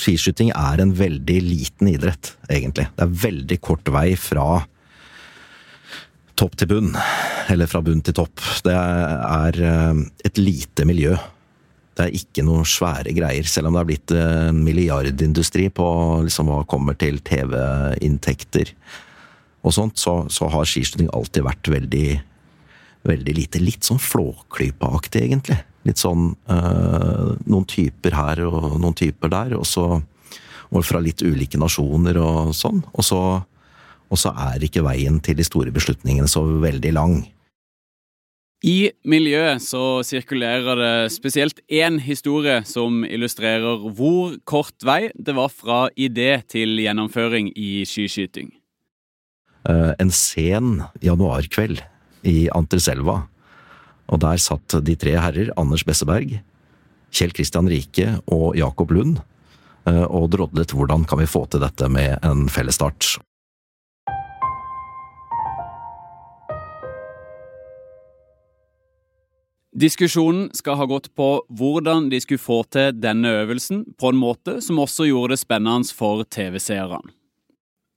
Skiskyting 0.00 0.50
er 0.52 0.80
en 0.80 0.94
veldig 0.96 1.36
liten 1.44 1.90
idrett, 1.92 2.34
egentlig. 2.48 2.88
Det 2.96 3.04
er 3.04 3.20
veldig 3.26 3.60
kort 3.64 3.88
vei 3.92 4.10
fra 4.20 4.64
topp 6.36 6.56
til 6.60 6.68
bunn, 6.68 6.90
eller 7.52 7.68
fra 7.68 7.80
bunn 7.84 8.02
til 8.04 8.16
topp. 8.16 8.40
Det 8.64 8.76
er 8.76 9.60
et 10.28 10.40
lite 10.40 10.84
miljø. 10.88 11.16
Det 11.96 12.04
er 12.04 12.16
ikke 12.18 12.44
noe 12.44 12.64
svære 12.68 13.14
greier, 13.16 13.48
selv 13.48 13.70
om 13.70 13.76
det 13.76 13.82
er 13.82 13.88
blitt 13.88 14.12
en 14.16 14.58
milliardindustri 14.64 15.70
på 15.72 15.86
liksom 16.26 16.52
hva 16.52 16.60
kommer 16.68 16.96
til 17.00 17.22
TV-inntekter 17.24 18.72
og 19.66 19.72
sånt, 19.74 19.96
så, 19.98 20.20
så 20.30 20.46
har 20.52 20.68
skiskyting 20.68 21.08
alltid 21.16 21.42
vært 21.46 21.70
veldig, 21.72 22.08
veldig 23.08 23.34
lite. 23.36 23.62
Litt 23.62 23.86
sånn 23.86 24.00
Flåklypa-aktig, 24.02 25.22
egentlig. 25.28 25.58
Litt 25.86 26.02
sånn 26.02 26.32
øh, 26.50 27.34
noen 27.46 27.66
typer 27.70 28.16
her 28.18 28.42
og 28.48 28.76
noen 28.82 28.96
typer 28.98 29.32
der, 29.32 29.56
og 29.58 29.66
så 29.68 29.88
og 30.66 30.82
fra 30.82 30.98
litt 30.98 31.22
ulike 31.22 31.60
nasjoner 31.62 32.16
og 32.18 32.50
sånn. 32.58 32.80
Og 32.98 33.04
så 33.06 33.20
og 34.12 34.20
så 34.20 34.32
er 34.52 34.62
ikke 34.62 34.84
veien 34.86 35.18
til 35.24 35.38
de 35.38 35.46
store 35.46 35.72
beslutningene 35.74 36.30
så 36.30 36.44
veldig 36.62 36.92
lang. 36.94 37.16
I 38.66 38.90
miljøet 39.06 39.60
så 39.62 40.00
sirkulerer 40.06 40.78
det 40.80 40.92
spesielt 41.14 41.58
én 41.68 41.98
historie 42.02 42.62
som 42.66 43.04
illustrerer 43.04 43.82
hvor 43.98 44.38
kort 44.48 44.86
vei 44.86 45.10
det 45.12 45.34
var 45.36 45.52
fra 45.52 45.80
idé 45.92 46.40
til 46.48 46.78
gjennomføring 46.80 47.52
i 47.52 47.84
skiskyting. 47.86 48.54
En 49.66 50.10
sen 50.14 50.80
januarkveld 51.04 51.82
i 52.26 52.48
Anterselva, 52.54 53.22
og 54.06 54.20
der 54.22 54.42
satt 54.42 54.78
de 54.86 54.98
tre 54.98 55.16
herrer, 55.18 55.52
Anders 55.58 55.86
Besseberg, 55.86 56.36
Kjell 57.14 57.32
Kristian 57.34 57.70
Rike 57.70 58.18
og 58.26 58.58
Jakob 58.58 58.92
Lund, 58.94 59.22
og 59.86 60.30
drodlet 60.34 60.74
hvordan 60.74 61.06
kan 61.06 61.22
vi 61.22 61.30
få 61.30 61.44
til 61.50 61.62
dette 61.62 61.88
med 61.90 62.18
en 62.26 62.48
fellesstart. 62.50 63.16
Diskusjonen 69.76 70.48
skal 70.56 70.78
ha 70.80 70.86
gått 70.88 71.10
på 71.18 71.28
hvordan 71.52 72.06
de 72.08 72.16
skulle 72.24 72.40
få 72.40 72.62
til 72.72 72.94
denne 72.96 73.28
øvelsen 73.42 73.82
på 74.00 74.08
en 74.08 74.16
måte 74.16 74.56
som 74.64 74.80
også 74.80 75.04
gjorde 75.10 75.34
det 75.34 75.42
spennende 75.42 75.92
for 75.92 76.24
TV-seerne. 76.24 77.02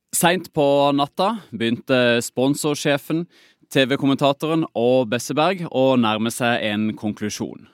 Seint 0.09 0.49
på 0.51 0.65
natta 0.97 1.37
begynte 1.53 2.19
sponsorsjefen, 2.25 3.27
TV-kommentatoren 3.73 4.65
og 4.77 5.09
Besseberg 5.11 5.67
å 5.69 5.93
nærme 5.99 6.31
seg 6.33 6.65
en 6.71 6.89
konklusjon. 6.97 7.67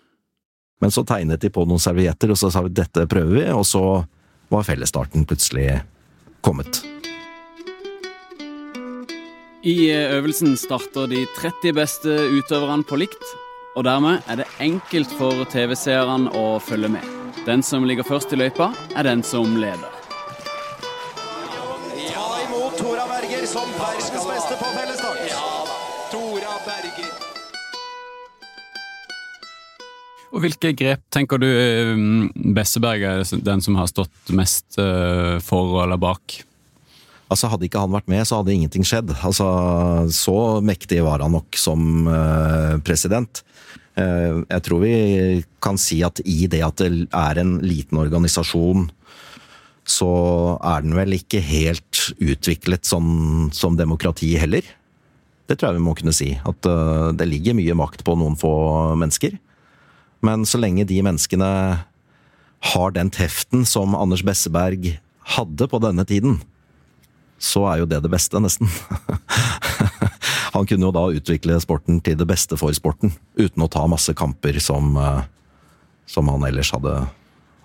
Men 0.84 0.92
så 0.92 1.06
tegnet 1.08 1.42
de 1.42 1.52
på 1.54 1.64
noen 1.68 1.82
servietter, 1.82 2.34
og 2.34 2.40
så 2.40 2.52
sa 2.52 2.66
vi 2.66 2.74
dette 2.76 3.08
prøver 3.10 3.40
vi, 3.40 3.46
og 3.56 3.64
så 3.68 4.04
var 4.52 4.68
fellesstarten 4.68 5.24
plutselig 5.28 5.80
kommet. 6.46 6.84
I 9.66 9.90
øvelsen 9.90 10.54
starter 10.62 11.08
de 11.10 11.24
30 11.40 11.74
beste 11.74 12.20
utøverne 12.36 12.86
på 12.86 13.00
likt, 13.02 13.32
og 13.76 13.88
dermed 13.88 14.22
er 14.30 14.44
det 14.44 14.52
enkelt 14.62 15.10
for 15.18 15.48
TV-seerne 15.50 16.30
å 16.38 16.60
følge 16.62 16.92
med. 17.00 17.12
Den 17.48 17.66
som 17.66 17.88
ligger 17.88 18.06
først 18.06 18.36
i 18.36 18.40
løypa, 18.40 18.74
er 18.96 19.08
den 19.08 19.24
som 19.26 19.58
leder. 19.58 19.95
Tora 26.66 26.82
Berger. 26.82 27.14
Og 30.34 30.42
Hvilke 30.44 30.74
grep 30.76 31.04
tenker 31.14 31.40
du 31.40 31.48
Besseberg 32.56 33.06
er 33.06 33.24
den 33.46 33.62
som 33.64 33.78
har 33.80 33.88
stått 33.88 34.34
mest 34.36 34.76
for 35.46 35.78
eller 35.84 36.02
bak? 36.02 36.42
Altså 37.32 37.50
Hadde 37.50 37.68
ikke 37.70 37.82
han 37.82 37.94
vært 37.94 38.10
med, 38.12 38.26
så 38.28 38.42
hadde 38.42 38.54
ingenting 38.54 38.86
skjedd. 38.86 39.14
Altså, 39.26 39.48
Så 40.12 40.36
mektig 40.66 41.02
var 41.06 41.24
han 41.24 41.34
nok 41.38 41.56
som 41.58 42.10
uh, 42.10 42.78
president. 42.86 43.44
Jeg 43.96 44.60
tror 44.66 44.82
vi 44.84 44.96
kan 45.64 45.78
si 45.80 46.02
at 46.04 46.20
i 46.28 46.50
det 46.52 46.60
at 46.68 46.82
det 46.82 47.06
er 47.16 47.40
en 47.40 47.54
liten 47.64 47.96
organisasjon, 48.02 48.90
så 49.88 50.10
er 50.60 50.84
den 50.84 50.98
vel 50.98 51.16
ikke 51.16 51.40
helt 51.40 52.10
utviklet 52.20 52.84
sånn 52.84 53.54
som 53.56 53.78
demokrati 53.80 54.34
heller. 54.42 54.68
Det 55.46 55.58
tror 55.58 55.72
jeg 55.72 55.80
vi 55.80 55.86
må 55.86 55.94
kunne 55.98 56.16
si. 56.16 56.32
At 56.48 56.70
uh, 56.70 57.12
det 57.14 57.28
ligger 57.30 57.58
mye 57.58 57.78
makt 57.78 58.06
på 58.06 58.16
noen 58.18 58.38
få 58.40 58.54
mennesker. 58.98 59.38
Men 60.26 60.46
så 60.50 60.60
lenge 60.62 60.88
de 60.90 61.02
menneskene 61.06 61.50
har 62.72 62.96
den 62.96 63.12
teften 63.14 63.66
som 63.70 63.94
Anders 63.98 64.24
Besseberg 64.26 64.96
hadde 65.36 65.68
på 65.70 65.82
denne 65.82 66.06
tiden, 66.08 66.40
så 67.42 67.66
er 67.70 67.82
jo 67.82 67.90
det 67.90 68.00
det 68.06 68.10
beste, 68.14 68.40
nesten. 68.42 68.70
Han 70.56 70.66
kunne 70.66 70.88
jo 70.88 70.94
da 70.96 71.04
utvikle 71.12 71.60
sporten 71.62 72.00
til 72.02 72.18
det 72.18 72.26
beste 72.30 72.58
for 72.58 72.74
sporten, 72.74 73.12
uten 73.36 73.66
å 73.66 73.70
ta 73.70 73.84
masse 73.92 74.16
kamper 74.18 74.58
som, 74.64 74.96
som 76.08 76.30
han 76.32 76.46
ellers 76.48 76.72
hadde, 76.72 76.94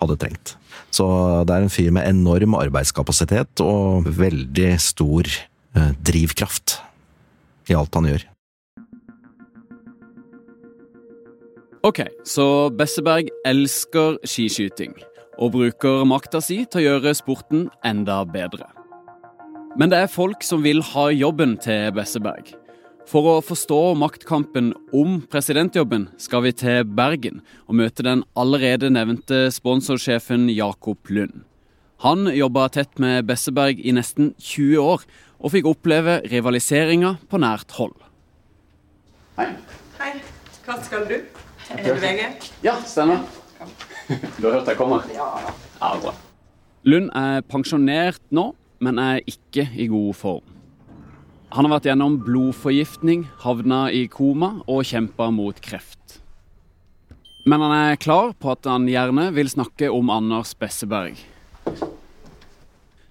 hadde 0.02 0.16
trengt. 0.18 0.56
Så 0.90 1.06
det 1.46 1.54
er 1.54 1.68
en 1.68 1.70
fyr 1.70 1.92
med 1.94 2.08
enorm 2.10 2.58
arbeidskapasitet 2.58 3.62
og 3.62 4.10
veldig 4.10 4.72
stor 4.82 5.30
eh, 5.30 5.92
drivkraft 6.02 6.80
i 7.70 7.78
alt 7.78 7.94
han 7.96 8.11
gjør. 8.11 8.26
Ok, 11.87 12.02
så 12.28 12.68
Besseberg 12.76 13.30
elsker 13.48 14.18
skiskyting. 14.28 14.92
og 15.40 15.54
bruker 15.54 16.02
makta 16.04 16.37
si 16.44 16.66
til 16.68 16.83
å 16.83 16.85
gjøre 16.85 17.14
sporten 17.16 17.68
enda 17.87 18.18
bedre. 18.28 18.66
Men 19.80 19.88
det 19.88 20.02
er 20.02 20.11
folk 20.12 20.44
som 20.44 20.61
vil 20.61 20.83
ha 20.92 21.06
jobben 21.14 21.54
til 21.64 21.88
Besseberg. 21.96 22.50
For 23.09 23.26
å 23.26 23.37
forstå 23.42 23.94
maktkampen 23.98 24.74
om 24.94 25.22
presidentjobben 25.33 26.11
skal 26.20 26.44
vi 26.44 26.52
til 26.52 26.85
Bergen 26.85 27.40
og 27.66 27.78
møte 27.80 28.04
den 28.06 28.26
allerede 28.38 28.90
nevnte 28.92 29.46
sponsorsjefen 29.54 30.50
Jakob 30.52 31.09
Lund. 31.09 31.46
Han 32.00 32.30
jobba 32.36 32.68
tett 32.68 32.98
med 32.98 33.26
Besseberg 33.28 33.80
i 33.84 33.92
nesten 33.92 34.30
20 34.40 34.78
år, 34.80 35.02
og 35.36 35.52
fikk 35.52 35.66
oppleve 35.68 36.14
rivaliseringa 36.32 37.10
på 37.28 37.40
nært 37.42 37.74
hold. 37.76 37.92
Hei. 39.36 39.50
Hei. 39.98 40.14
Hva 40.64 40.76
skal 40.80 41.04
du? 41.10 41.18
Er 41.74 41.82
det 41.84 41.96
VG? 42.00 42.22
Ja, 42.64 42.78
stemmer. 42.88 43.20
Du 44.08 44.46
har 44.46 44.54
hørt 44.54 44.70
jeg 44.72 44.78
kommer? 44.78 45.04
Ja. 45.12 45.26
Ja, 45.76 45.90
bra. 46.00 46.14
Lund 46.88 47.10
er 47.20 47.44
pensjonert 47.44 48.22
nå, 48.32 48.46
men 48.80 48.96
er 49.02 49.20
ikke 49.28 49.66
i 49.76 49.90
god 49.92 50.16
form. 50.16 50.54
Han 51.52 51.68
har 51.68 51.74
vært 51.74 51.90
gjennom 51.90 52.16
blodforgiftning, 52.24 53.26
havna 53.42 53.82
i 53.92 54.06
koma 54.08 54.54
og 54.64 54.88
kjempa 54.88 55.28
mot 55.36 55.60
kreft. 55.60 56.16
Men 57.44 57.60
han 57.60 57.76
er 57.76 58.00
klar 58.00 58.32
på 58.40 58.54
at 58.54 58.64
han 58.72 58.88
gjerne 58.88 59.28
vil 59.36 59.52
snakke 59.52 59.92
om 59.92 60.08
Anders 60.16 60.54
Besseberg. 60.56 61.20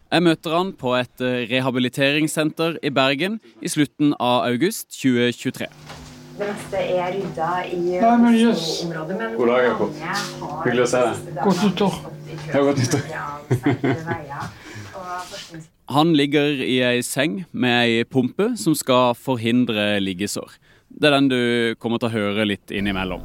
Jeg 0.09 0.23
møter 0.25 0.53
han 0.57 0.69
på 0.73 0.95
et 0.97 1.21
eh, 1.21 1.43
rehabiliteringssenter 1.51 2.79
i 2.81 2.89
Bergen 2.89 3.35
i 3.61 3.69
slutten 3.69 4.15
av 4.17 4.47
august 4.47 4.87
2023. 4.95 5.67
Det 6.39 6.47
meste 6.47 6.79
er 6.81 7.11
rydda 7.13 7.49
i 7.67 7.99
området, 8.07 9.17
men 9.19 9.35
God 9.37 9.51
dag, 9.51 9.61
Jakob. 9.67 9.99
Hyggelig 10.63 10.85
å 10.87 10.89
se 10.89 11.03
deg. 11.05 11.13
Godt 11.43 11.61
nyttår. 11.67 11.99
Ja, 12.47 12.63
godt 12.65 12.81
nyttår. 12.81 13.03
Han 15.93 16.15
ligger 16.17 16.57
i 16.65 16.79
ei 16.87 17.03
seng 17.05 17.43
med 17.51 17.77
ei 17.83 18.01
pumpe 18.09 18.55
som 18.57 18.73
skal 18.77 19.13
forhindre 19.13 19.99
liggesår. 20.01 20.57
Det 20.89 21.11
er 21.11 21.19
den 21.19 21.29
du 21.29 21.41
kommer 21.77 22.01
til 22.01 22.09
å 22.09 22.15
høre 22.17 22.49
litt 22.49 22.73
innimellom. 22.73 23.21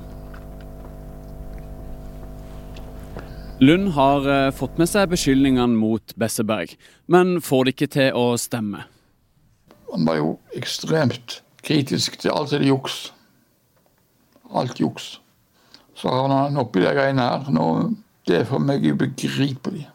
Lund 3.60 3.88
har 3.94 4.26
eh, 4.28 4.50
fått 4.54 4.78
med 4.80 4.88
seg 4.90 5.10
beskyldningene 5.12 5.76
mot 5.78 6.14
Besseberg, 6.20 6.74
men 7.10 7.36
får 7.44 7.64
det 7.68 7.74
ikke 7.76 7.90
til 7.94 8.16
å 8.18 8.24
stemme. 8.40 8.84
Han 9.92 10.06
var 10.08 10.18
jo 10.18 10.30
ekstremt 10.58 11.38
kritisk 11.64 12.18
til 12.20 12.34
alt 12.34 12.52
er 12.56 12.64
det 12.64 12.70
juks. 12.72 12.96
Alt 14.54 14.80
juks. 14.82 15.14
Så 15.94 16.10
havna 16.10 16.42
han 16.48 16.58
oppi 16.60 16.82
de 16.82 16.90
greiene 16.96 17.22
her. 17.24 17.46
Nå, 17.54 17.66
det 18.26 18.40
er 18.42 18.48
for 18.48 18.62
meg 18.62 18.82
ubegripelig. 18.90 19.86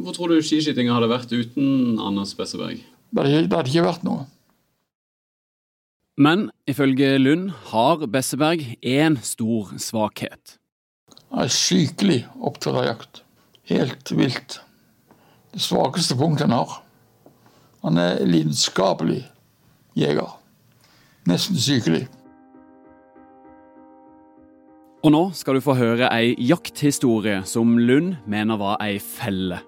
Hvor 0.00 0.16
tror 0.16 0.32
du 0.32 0.40
skiskytinga 0.40 0.94
hadde 0.96 1.10
vært 1.12 1.32
uten 1.36 1.98
Anders 2.00 2.32
Besseberg? 2.38 2.80
Det 3.10 3.20
hadde, 3.20 3.30
ikke- 3.42 3.48
det 3.50 3.58
hadde 3.58 3.72
ikke 3.74 3.88
vært 3.90 4.04
noe. 4.06 4.26
Men 6.20 6.50
ifølge 6.68 7.18
Lund 7.20 7.50
har 7.72 8.06
Besseberg 8.06 8.64
én 8.82 9.18
stor 9.24 9.72
svakhet. 9.76 10.56
Er 11.30 11.50
sykelig 11.54 12.24
opptatt 12.42 12.74
av 12.74 12.86
jakt. 12.88 13.22
Helt 13.70 14.10
vilt. 14.12 14.60
Det 15.54 15.62
svakeste 15.62 16.16
punktet 16.18 16.48
han 16.48 16.58
har. 16.58 16.80
Han 17.82 17.98
er 17.98 18.24
lidenskapelig 18.26 19.22
jeger. 19.98 20.34
Nesten 21.30 21.58
sykelig. 21.60 22.08
Og 25.00 25.14
nå 25.14 25.22
skal 25.32 25.56
du 25.56 25.64
få 25.64 25.78
høre 25.78 26.10
ei 26.12 26.34
jakthistorie 26.44 27.40
som 27.48 27.78
Lund 27.78 28.18
mener 28.28 28.58
var 28.60 28.82
ei 28.84 28.98
felle. 29.00 29.62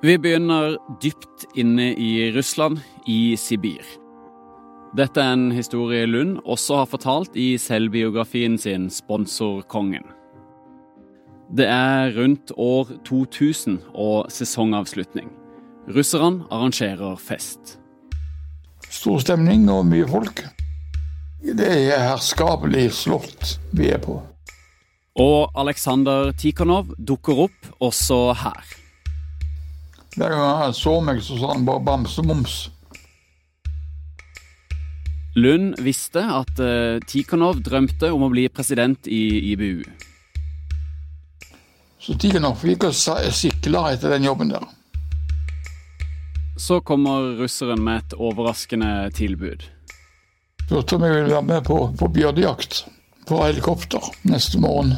Vi 0.00 0.14
begynner 0.16 0.78
dypt 1.02 1.44
inne 1.60 1.90
i 1.92 2.30
Russland, 2.32 2.80
i 3.04 3.36
Sibir. 3.36 3.84
Dette 4.90 5.22
er 5.22 5.36
en 5.36 5.52
historie 5.54 6.02
Lund 6.06 6.40
også 6.42 6.80
har 6.80 6.88
fortalt 6.90 7.36
i 7.38 7.54
selvbiografien 7.62 8.56
sin 8.58 8.88
'Sponsorkongen'. 8.90 10.08
Det 11.56 11.66
er 11.66 12.10
rundt 12.18 12.50
år 12.56 12.88
2000 13.04 13.78
og 13.94 14.26
sesongavslutning. 14.30 15.30
Russerne 15.96 16.44
arrangerer 16.50 17.16
fest. 17.16 17.78
Stor 18.90 19.18
stemning 19.18 19.70
og 19.70 19.86
mye 19.86 20.08
folk. 20.08 20.42
Det 21.42 21.70
er 21.94 22.10
herskapelig 22.10 22.92
slott 22.92 23.60
vi 23.72 23.88
er 23.94 23.98
på. 23.98 24.18
Og 25.14 25.50
Aleksandr 25.54 26.32
Tikhonov 26.32 26.86
dukker 26.98 27.46
opp 27.46 27.70
også 27.80 28.32
her. 28.42 28.64
Hver 30.16 30.28
gang 30.34 30.62
han 30.64 30.74
så 30.74 31.00
meg, 31.00 31.22
så 31.22 31.38
sa 31.38 31.54
han 31.54 31.66
bare 31.66 31.84
bamsemums. 31.84 32.70
Lund 35.34 35.78
visste 35.78 36.22
at 36.26 36.58
uh, 36.58 36.98
Tikhonov 37.06 37.60
drømte 37.62 38.10
om 38.10 38.24
å 38.26 38.30
bli 38.32 38.48
president 38.50 39.06
i 39.06 39.52
IBU. 39.52 39.84
Så 42.00 42.16
Tikhonov 42.18 42.64
gikk 42.66 42.88
og 42.88 42.96
sykla 42.96 43.30
sikla 43.36 43.82
etter 43.92 44.16
den 44.16 44.26
jobben 44.26 44.50
der. 44.50 44.64
Så 46.58 46.80
kommer 46.82 47.36
russeren 47.38 47.82
med 47.84 48.02
et 48.02 48.16
overraskende 48.18 49.10
tilbud. 49.16 49.62
Spurte 50.64 50.96
om 50.96 51.06
jeg 51.06 51.14
ville 51.14 51.34
være 51.34 51.46
med 51.46 51.62
på, 51.66 51.78
på 51.98 52.08
bjørnejakt 52.14 52.84
på 53.30 53.38
helikopter 53.44 54.10
neste 54.26 54.58
morgen. 54.58 54.96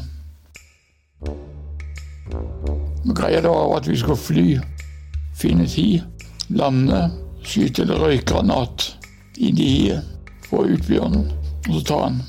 Greia 3.12 3.42
var 3.45 3.77
at 3.77 3.88
vi 3.88 3.99
skulle 4.01 4.16
fly, 4.16 4.47
finne 5.37 5.66
tid, 5.68 6.01
lande, 6.49 7.03
skyte 7.45 7.85
en 7.85 7.95
røykgranat 8.01 8.87
inn 9.37 9.61
i 9.61 9.68
hiet, 9.75 10.12
få 10.53 10.67
ut 10.69 10.85
bjørnen, 10.85 11.31
og 11.69 11.75
så 11.79 11.83
tar 11.88 12.03
han. 12.05 12.21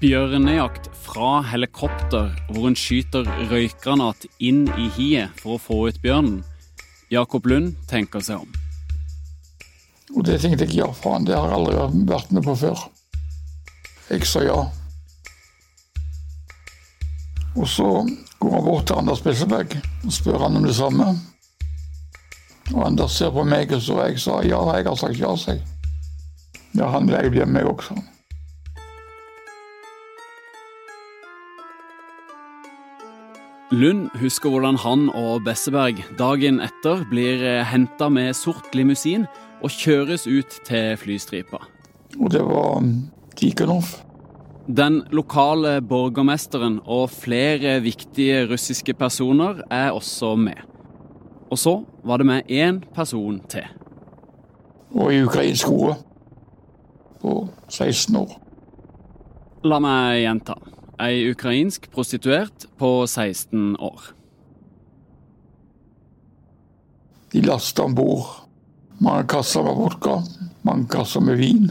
Bjørnejakt 0.00 0.88
fra 1.04 1.42
helikopter, 1.50 2.32
hvor 2.48 2.68
hun 2.68 2.78
skyter 2.78 3.28
røykgranat 3.50 4.24
inn 4.40 4.64
i 4.80 4.88
hiet 4.96 5.36
for 5.42 5.56
å 5.56 5.62
få 5.62 5.80
ut 5.90 6.00
bjørnen. 6.04 6.40
Jakob 7.12 7.46
Lund 7.46 7.76
tenker 7.90 8.24
seg 8.24 8.40
om. 8.40 8.56
Og 10.16 10.24
det 10.26 10.40
tenkte 10.40 10.64
jeg 10.64 10.80
ja, 10.80 10.88
faen, 10.96 11.26
det 11.28 11.36
har 11.36 11.50
jeg 11.50 11.60
aldri 11.60 12.08
vært 12.08 12.32
med 12.32 12.46
på 12.46 12.56
før. 12.56 12.88
Jeg 14.08 14.26
sa 14.26 14.42
ja. 14.46 14.58
Og 17.56 17.68
så 17.68 17.88
går 18.40 18.52
han 18.52 18.64
bort 18.66 18.88
til 18.88 19.00
Anders 19.00 19.22
Besseberg 19.24 19.76
og 19.76 20.12
spør 20.14 20.46
han 20.46 20.56
om 20.56 20.64
det 20.66 20.76
samme. 20.78 21.12
Og 22.74 22.82
Anders 22.86 23.14
ser 23.18 23.30
på 23.30 23.44
meg, 23.46 23.72
og 23.72 23.82
så 23.82 24.00
jeg 24.08 24.20
sa 24.20 24.40
ja, 24.42 24.58
jeg 24.74 24.88
har 24.88 24.98
sagt 24.98 25.20
ja, 25.20 25.32
sa 25.38 25.54
jeg. 25.54 25.62
Ja, 26.76 26.90
han 26.92 27.06
vil 27.08 27.16
jeg 27.16 27.32
bli 27.32 27.44
med 27.46 27.60
meg 27.60 27.70
også. 27.70 27.96
Lund 33.74 34.12
husker 34.20 34.52
hvordan 34.52 34.76
han 34.78 35.08
og 35.10 35.42
Besseberg 35.46 35.98
dagen 36.18 36.60
etter 36.62 37.02
blir 37.10 37.42
henta 37.66 38.06
med 38.12 38.36
sort 38.38 38.74
limousin 38.78 39.26
og 39.58 39.74
kjøres 39.74 40.28
ut 40.30 40.60
til 40.68 40.94
flystripa. 41.00 41.64
Og 42.20 42.30
det 42.30 42.44
var 42.46 42.84
Tikhonov. 43.36 43.88
Den 44.66 45.02
lokale 45.14 45.80
borgermesteren 45.82 46.80
og 46.86 47.10
flere 47.10 47.80
viktige 47.82 48.46
russiske 48.50 48.94
personer 48.94 49.62
er 49.70 49.90
også 49.94 50.34
med. 50.38 50.62
Og 51.50 51.58
så 51.58 51.76
var 52.04 52.16
det 52.16 52.26
med 52.26 52.50
én 52.50 52.80
person 52.94 53.40
til. 53.48 53.66
Og 54.90 55.14
i 55.14 55.22
ukrainsk 55.22 55.66
hode. 55.66 55.94
På 57.20 57.48
16 57.68 58.16
år. 58.16 58.40
La 59.64 59.78
meg 59.82 60.22
gjenta. 60.22 60.54
Ei 61.02 61.30
ukrainsk 61.30 61.90
prostituert 61.90 62.66
på 62.78 63.06
16 63.06 63.76
år. 63.82 64.12
De 67.32 67.42
lasta 67.44 67.82
om 67.82 67.94
bord 67.94 68.46
mange 69.00 69.26
kasser 69.28 69.64
med 69.64 69.76
vodka, 69.76 70.20
mange 70.64 70.88
kasser 70.88 71.20
med 71.20 71.36
vin. 71.36 71.70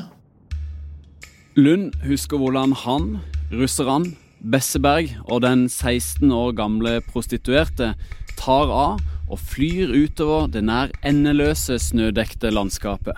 Lund 1.55 1.95
husker 2.05 2.37
hvordan 2.37 2.75
han, 2.85 3.17
russerne, 3.51 4.13
Besseberg 4.45 5.09
og 5.25 5.41
den 5.41 5.63
16 5.69 6.29
år 6.31 6.51
gamle 6.53 6.99
prostituerte 7.07 7.95
tar 8.37 8.69
av 8.69 8.99
og 9.29 9.39
flyr 9.41 9.93
utover 9.95 10.49
det 10.53 10.63
nær 10.67 10.93
endeløse 11.05 11.79
snødekte 11.81 12.51
landskapet. 12.53 13.17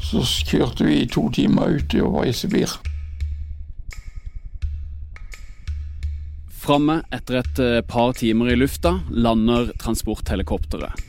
Så 0.00 0.24
kjørte 0.48 0.86
vi 0.86 1.02
i 1.02 1.08
to 1.08 1.28
timer 1.34 1.76
utover 1.78 2.28
i 2.28 2.32
Sibir. 2.36 2.72
Framme 6.60 7.00
etter 7.12 7.40
et 7.40 7.62
eh, 7.62 7.80
par 7.88 8.12
timer 8.18 8.52
i 8.52 8.58
lufta 8.58 8.98
lander 9.10 9.72
transporthelikopteret. 9.80 11.06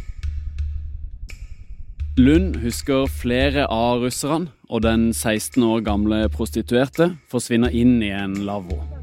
Lund 2.19 2.57
husker 2.63 3.07
flere 3.07 3.67
av 3.71 4.03
russerne, 4.03 4.51
og 4.71 4.83
den 4.83 5.09
16 5.11 5.63
år 5.63 5.83
gamle 5.87 6.25
prostituerte 6.31 7.13
forsvinner 7.31 7.71
inn 7.75 7.99
i 8.03 8.11
en 8.15 8.35
lavvo. 8.47 9.00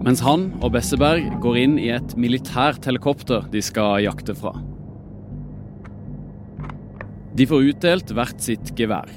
Mens 0.00 0.22
han 0.24 0.46
og 0.64 0.72
Besseberg 0.72 1.26
går 1.44 1.56
inn 1.60 1.78
i 1.80 1.90
et 1.92 2.14
militært 2.16 2.86
helikopter 2.88 3.44
de 3.52 3.60
skal 3.64 4.00
jakte 4.06 4.32
fra. 4.36 4.54
De 7.36 7.46
får 7.46 7.66
utdelt 7.70 8.14
hvert 8.16 8.40
sitt 8.40 8.72
gevær. 8.78 9.10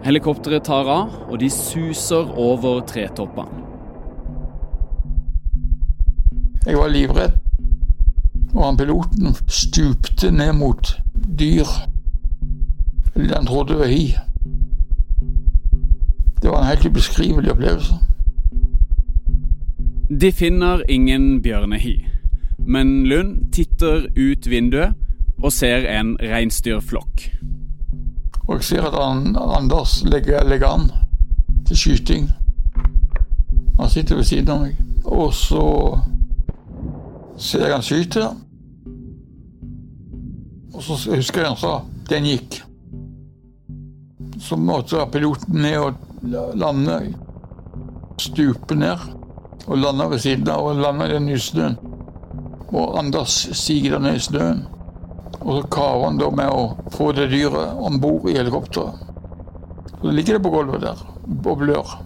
Helikopteret 0.00 0.64
tar 0.64 0.88
av, 0.88 1.12
og 1.28 1.36
de 1.42 1.50
suser 1.52 2.32
over 2.40 2.80
tretoppene. 2.88 3.66
Jeg 6.64 6.76
var 6.76 6.92
livredd. 6.92 7.36
Og 8.50 8.64
han 8.64 8.76
piloten 8.80 9.36
stupte 9.48 10.32
ned 10.34 10.52
mot 10.58 10.92
dyr. 11.38 11.68
Han 13.14 13.48
trodde 13.48 13.74
det 13.74 13.80
var 13.80 13.92
hi. 13.92 14.04
Det 16.40 16.48
var 16.48 16.62
en 16.62 16.70
helt 16.72 16.86
ubeskrivelig 16.88 17.52
opplevelse. 17.52 18.00
De 20.10 20.32
finner 20.32 20.90
ingen 20.90 21.36
bjørnehi, 21.42 22.00
men 22.66 22.88
Lund 23.06 23.52
titter 23.54 24.08
ut 24.16 24.46
vinduet 24.50 24.96
og 25.38 25.52
ser 25.54 25.84
en 25.86 26.16
reinsdyrflokk. 26.18 27.28
Og 28.48 28.56
jeg 28.56 28.66
ser 28.66 28.88
at 28.88 28.96
han, 28.98 29.36
Anders 29.38 30.00
legger, 30.02 30.42
legger 30.50 30.66
an 30.66 30.88
til 31.68 31.78
skyting. 31.78 32.26
Han 33.78 33.92
sitter 33.92 34.18
ved 34.18 34.26
siden 34.26 34.50
av 34.50 34.64
meg. 34.64 34.80
Og 35.06 35.30
så 35.30 35.62
ser 37.38 37.68
jeg 37.68 37.76
han 37.76 37.86
skyte. 37.86 38.26
Og 40.74 40.82
så 40.88 40.98
husker 41.14 41.44
jeg 41.44 41.52
han 41.52 41.62
sa 41.62 41.76
'den 42.10 42.26
gikk'. 42.26 42.60
Så 44.40 44.56
måtte 44.56 45.06
piloten 45.12 45.62
ned 45.62 45.78
og 45.78 45.94
lande. 46.58 47.14
Stupe 48.18 48.74
ned 48.74 49.19
og 49.66 49.78
landa 49.78 50.08
ved 50.10 50.22
siden 50.22 50.48
av 50.50 50.66
og 50.70 50.80
landa 50.80 51.08
i 51.08 51.14
den 51.14 51.26
nysnøen. 51.28 51.78
Og 52.70 52.98
Anders 52.98 53.34
siger 53.58 53.98
ned 53.98 54.18
i 54.18 54.22
snøen. 54.22 54.62
Og 55.40 55.56
så 55.56 55.62
kaver 55.72 56.04
han 56.04 56.20
da 56.20 56.28
med 56.34 56.52
å 56.52 56.92
få 56.94 57.10
det 57.16 57.30
dyret 57.32 57.78
om 57.80 57.98
bord 58.00 58.28
i 58.30 58.36
helikopteret. 58.36 59.06
Så 60.00 60.12
ligger 60.14 60.38
det 60.38 60.44
på 60.44 60.52
gulvet 60.54 60.84
der 60.84 61.02
og 61.44 61.60
blør. 61.60 61.96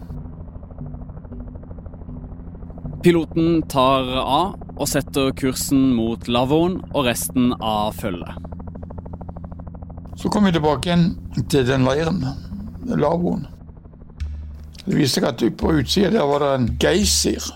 Piloten 3.04 3.62
tar 3.68 4.08
av 4.22 4.54
og 4.74 4.88
setter 4.88 5.30
kursen 5.36 5.90
mot 5.94 6.28
lavvoen 6.30 6.78
og 6.94 7.04
resten 7.06 7.52
av 7.60 7.92
følget. 7.98 8.40
Så 10.18 10.30
kom 10.32 10.46
vi 10.48 10.54
tilbake 10.54 10.88
igjen 10.88 11.10
til 11.52 11.66
den 11.68 11.84
leiren, 11.84 12.22
lavvoen. 12.88 13.44
Det 14.84 14.98
viste 14.98 15.20
seg 15.20 15.28
at 15.30 15.44
på 15.56 15.72
utsida 15.78 16.10
der 16.12 16.28
var 16.28 16.42
det 16.44 16.50
en 16.58 16.66
geysir, 16.80 17.46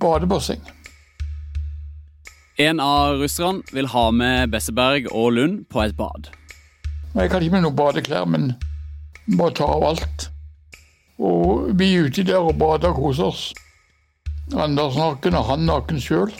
badebasseng. 0.00 0.62
En 2.62 2.78
av 2.78 3.18
russerne 3.18 3.64
vil 3.74 3.88
ha 3.90 4.04
med 4.14 4.52
Besseberg 4.52 5.08
og 5.10 5.32
Lund 5.34 5.64
på 5.66 5.82
et 5.82 5.96
bad. 5.98 6.30
Jeg 7.14 7.30
hadde 7.32 7.46
ikke 7.46 7.56
med 7.56 7.64
noen 7.64 7.78
badeklær, 7.78 8.28
men 8.30 8.52
må 9.26 9.48
ta 9.50 9.66
av 9.74 9.82
alt. 9.88 10.28
Og 11.18 11.72
vi 11.78 11.92
er 11.94 12.06
ute 12.06 12.22
der 12.26 12.42
og 12.42 12.58
bader 12.58 12.92
og 12.92 13.00
koser 13.02 13.30
oss. 13.32 13.44
Anders 14.54 14.94
naken 14.98 15.38
og 15.38 15.48
han 15.48 15.66
naken 15.66 15.98
sjøl. 16.02 16.30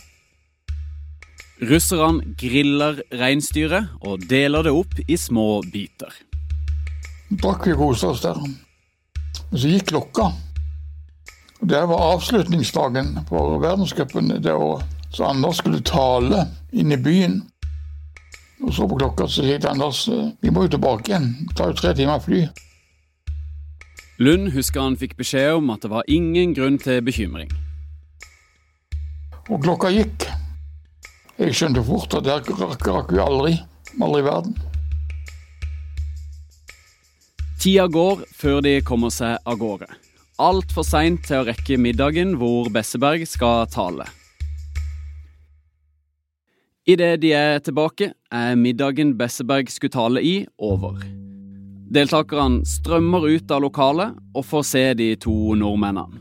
Russerne 1.65 2.37
griller 2.39 3.01
reinsdyret 3.15 3.91
og 4.07 4.23
deler 4.31 4.67
det 4.67 4.75
opp 4.75 4.95
i 5.07 5.19
små 5.19 5.65
biter. 5.73 6.15
Drakk 7.35 7.67
vi 7.67 7.75
kosa 7.79 8.13
oss 8.15 8.23
der. 8.23 8.39
Så 9.55 9.69
gikk 9.69 9.87
klokka. 9.89 10.33
Det 11.61 11.87
var 11.87 12.13
avslutningsdagen 12.13 13.19
for 13.29 13.61
verdenscupen 13.63 14.43
det 14.43 14.53
året. 14.53 14.85
Så 15.11 15.25
Anders 15.25 15.57
skulle 15.63 15.79
tale 15.81 16.47
inn 16.73 16.93
i 16.93 16.99
byen. 16.99 17.39
Og 18.65 18.75
så 18.75 18.89
på 18.89 18.99
klokka 18.99 19.29
så 19.29 19.45
sier 19.45 19.63
Anders 19.71 20.09
vi 20.43 20.51
må 20.51 20.67
jo 20.67 20.75
tilbake 20.75 21.13
igjen. 21.13 21.31
Det 21.47 21.57
tar 21.57 21.71
jo 21.71 21.79
tre 21.79 21.95
timer 21.95 22.19
fly. 22.25 22.43
Lund 24.19 24.51
husker 24.55 24.83
han 24.83 24.99
fikk 24.99 25.17
beskjed 25.19 25.61
om 25.61 25.71
at 25.75 25.87
det 25.87 25.93
var 25.95 26.11
ingen 26.11 26.55
grunn 26.55 26.79
til 26.83 27.03
bekymring. 27.07 27.51
Og 29.51 29.63
klokka 29.63 29.95
gikk. 29.95 30.27
Jeg 31.39 31.55
skjønte 31.55 31.83
fort 31.87 32.15
at 32.19 32.27
det 32.27 32.41
rakk, 32.51 32.87
rakk 32.91 33.15
vi 33.15 33.23
aldri. 33.23 33.59
Aldri 34.03 34.23
i 34.23 34.27
verden. 34.27 34.59
Tida 37.65 37.87
går 37.89 38.27
før 38.37 38.59
de 38.61 38.75
kommer 38.85 39.09
seg 39.09 39.39
av 39.49 39.55
gårde. 39.57 39.87
Altfor 40.37 40.85
seint 40.85 41.23
til 41.25 41.39
å 41.41 41.47
rekke 41.47 41.79
middagen 41.81 42.35
hvor 42.37 42.67
Besseberg 42.69 43.23
skal 43.25 43.65
tale. 43.73 44.05
Idet 46.85 47.23
de 47.23 47.31
er 47.33 47.63
tilbake, 47.65 48.11
er 48.29 48.59
middagen 48.61 49.15
Besseberg 49.17 49.73
skulle 49.73 49.95
tale 49.95 50.21
i, 50.21 50.35
over. 50.61 50.99
Deltakerne 51.89 52.69
strømmer 52.69 53.25
ut 53.33 53.57
av 53.57 53.65
lokalet 53.65 54.13
og 54.37 54.45
får 54.45 54.69
se 54.75 54.85
de 55.01 55.09
to 55.25 55.57
nordmennene. 55.57 56.21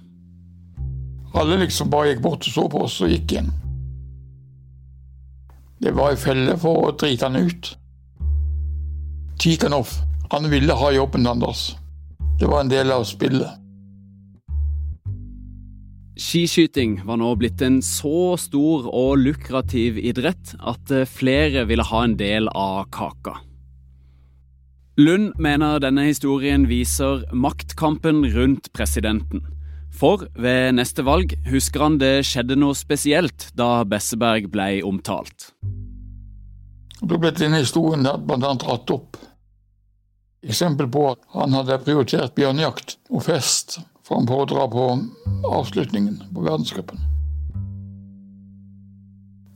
Alle 1.35 1.59
liksom 1.65 1.91
bare 1.91 2.13
gikk 2.13 2.23
bort 2.23 2.47
og 2.47 2.55
så 2.55 2.67
på 2.71 2.85
oss 2.87 3.01
og 3.03 3.11
gikk 3.11 3.35
inn. 3.41 3.51
Det 5.83 5.91
var 5.91 6.15
ei 6.15 6.23
felle 6.23 6.55
for 6.63 6.87
å 6.87 6.95
drite 6.95 7.27
han 7.27 7.51
ut. 7.51 7.75
Tikhonov, 9.43 9.91
han 10.31 10.49
ville 10.49 10.73
ha 10.73 10.91
jobben 10.91 11.27
Anders. 11.27 11.75
Det 12.39 12.47
var 12.47 12.61
en 12.61 12.71
del 12.71 12.91
av 12.91 13.03
spillet. 13.03 13.59
Skiskyting 16.13 16.99
var 17.07 17.17
nå 17.17 17.31
blitt 17.41 17.61
en 17.65 17.79
så 17.81 18.35
stor 18.37 18.85
og 18.85 19.17
lukrativ 19.17 19.97
idrett 19.97 20.53
at 20.61 20.91
eh, 20.93 21.09
flere 21.09 21.65
ville 21.65 21.85
ha 21.89 22.03
en 22.05 22.13
del 22.19 22.51
av 22.53 22.85
kaka. 22.93 23.39
Lund 25.01 25.31
mener 25.41 25.81
denne 25.81 26.05
historien 26.05 26.67
viser 26.69 27.23
maktkampen 27.33 28.21
rundt 28.35 28.69
presidenten. 28.77 29.41
For 29.93 30.27
ved 30.37 30.75
neste 30.77 31.01
valg 31.05 31.33
husker 31.49 31.81
han 31.87 31.97
det 32.01 32.19
skjedde 32.29 32.59
noe 32.61 32.77
spesielt 32.77 33.49
da 33.57 33.81
Besseberg 33.89 34.51
ble 34.53 34.83
omtalt. 34.85 35.49
Da 37.01 37.17
ble 37.17 37.33
denne 37.33 37.63
historien 37.65 38.05
bl.a. 38.05 38.53
dratt 38.61 38.93
opp. 38.93 39.17
Eksempel 40.43 40.89
på 40.91 41.05
at 41.13 41.23
han 41.37 41.55
hadde 41.55 41.79
prioritert 41.85 42.35
bjørnejakt 42.35 42.97
og 43.09 43.23
fest 43.23 43.77
framfor 44.03 44.43
å 44.43 44.47
dra 44.51 44.67
på 44.71 44.87
avslutningen 45.47 46.19
på 46.35 46.43
verdenscupen. 46.43 46.99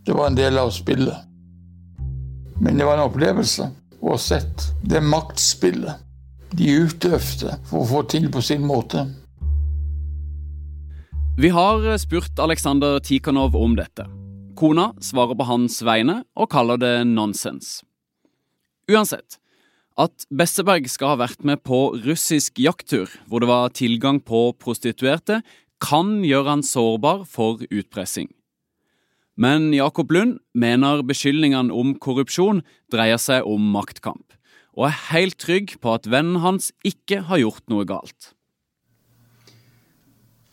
Det 0.07 0.15
var 0.15 0.29
en 0.29 0.39
del 0.39 0.57
av 0.57 0.71
spillet. 0.71 1.25
Men 2.61 2.79
det 2.79 2.85
var 2.87 2.97
en 2.97 3.09
opplevelse 3.09 3.67
å 3.99 4.13
ha 4.13 4.19
sett 4.21 4.69
det 4.81 5.01
maktspillet 5.03 6.05
de 6.55 6.69
utøvde 6.87 7.57
for 7.67 7.83
å 7.83 7.89
få 7.89 8.03
til 8.07 8.29
på 8.31 8.41
sin 8.41 8.63
måte. 8.65 9.03
Vi 11.37 11.51
har 11.53 11.83
spurt 12.01 12.39
Aleksandr 12.39 13.01
Tikhonov 13.03 13.55
om 13.59 13.75
dette. 13.77 14.07
Kona 14.57 14.87
svarer 15.03 15.37
på 15.37 15.45
hans 15.45 15.81
vegne 15.85 16.21
og 16.33 16.49
kaller 16.49 16.79
det 16.81 16.93
nonsens. 17.11 17.81
Uansett, 18.89 19.37
at 19.97 20.27
Besseberg 20.29 20.85
skal 20.91 21.15
ha 21.15 21.21
vært 21.23 21.43
med 21.47 21.63
på 21.65 21.97
russisk 22.05 22.59
jakttur, 22.61 23.09
hvor 23.25 23.41
det 23.41 23.49
var 23.49 23.73
tilgang 23.73 24.21
på 24.21 24.51
prostituerte, 24.61 25.41
kan 25.81 26.21
gjøre 26.25 26.57
han 26.57 26.65
sårbar 26.65 27.25
for 27.29 27.63
utpressing. 27.69 28.29
Men 29.37 29.69
Jakob 29.73 30.11
Lund 30.13 30.39
mener 30.57 31.03
beskyldningene 31.05 31.73
om 31.73 31.93
korrupsjon 32.01 32.63
dreier 32.93 33.21
seg 33.21 33.45
om 33.45 33.69
maktkamp, 33.73 34.33
og 34.77 34.89
er 34.89 34.97
helt 35.11 35.37
trygg 35.41 35.77
på 35.81 35.93
at 35.93 36.09
vennen 36.09 36.41
hans 36.41 36.71
ikke 36.85 37.23
har 37.29 37.41
gjort 37.41 37.65
noe 37.69 37.85
galt. 37.89 38.33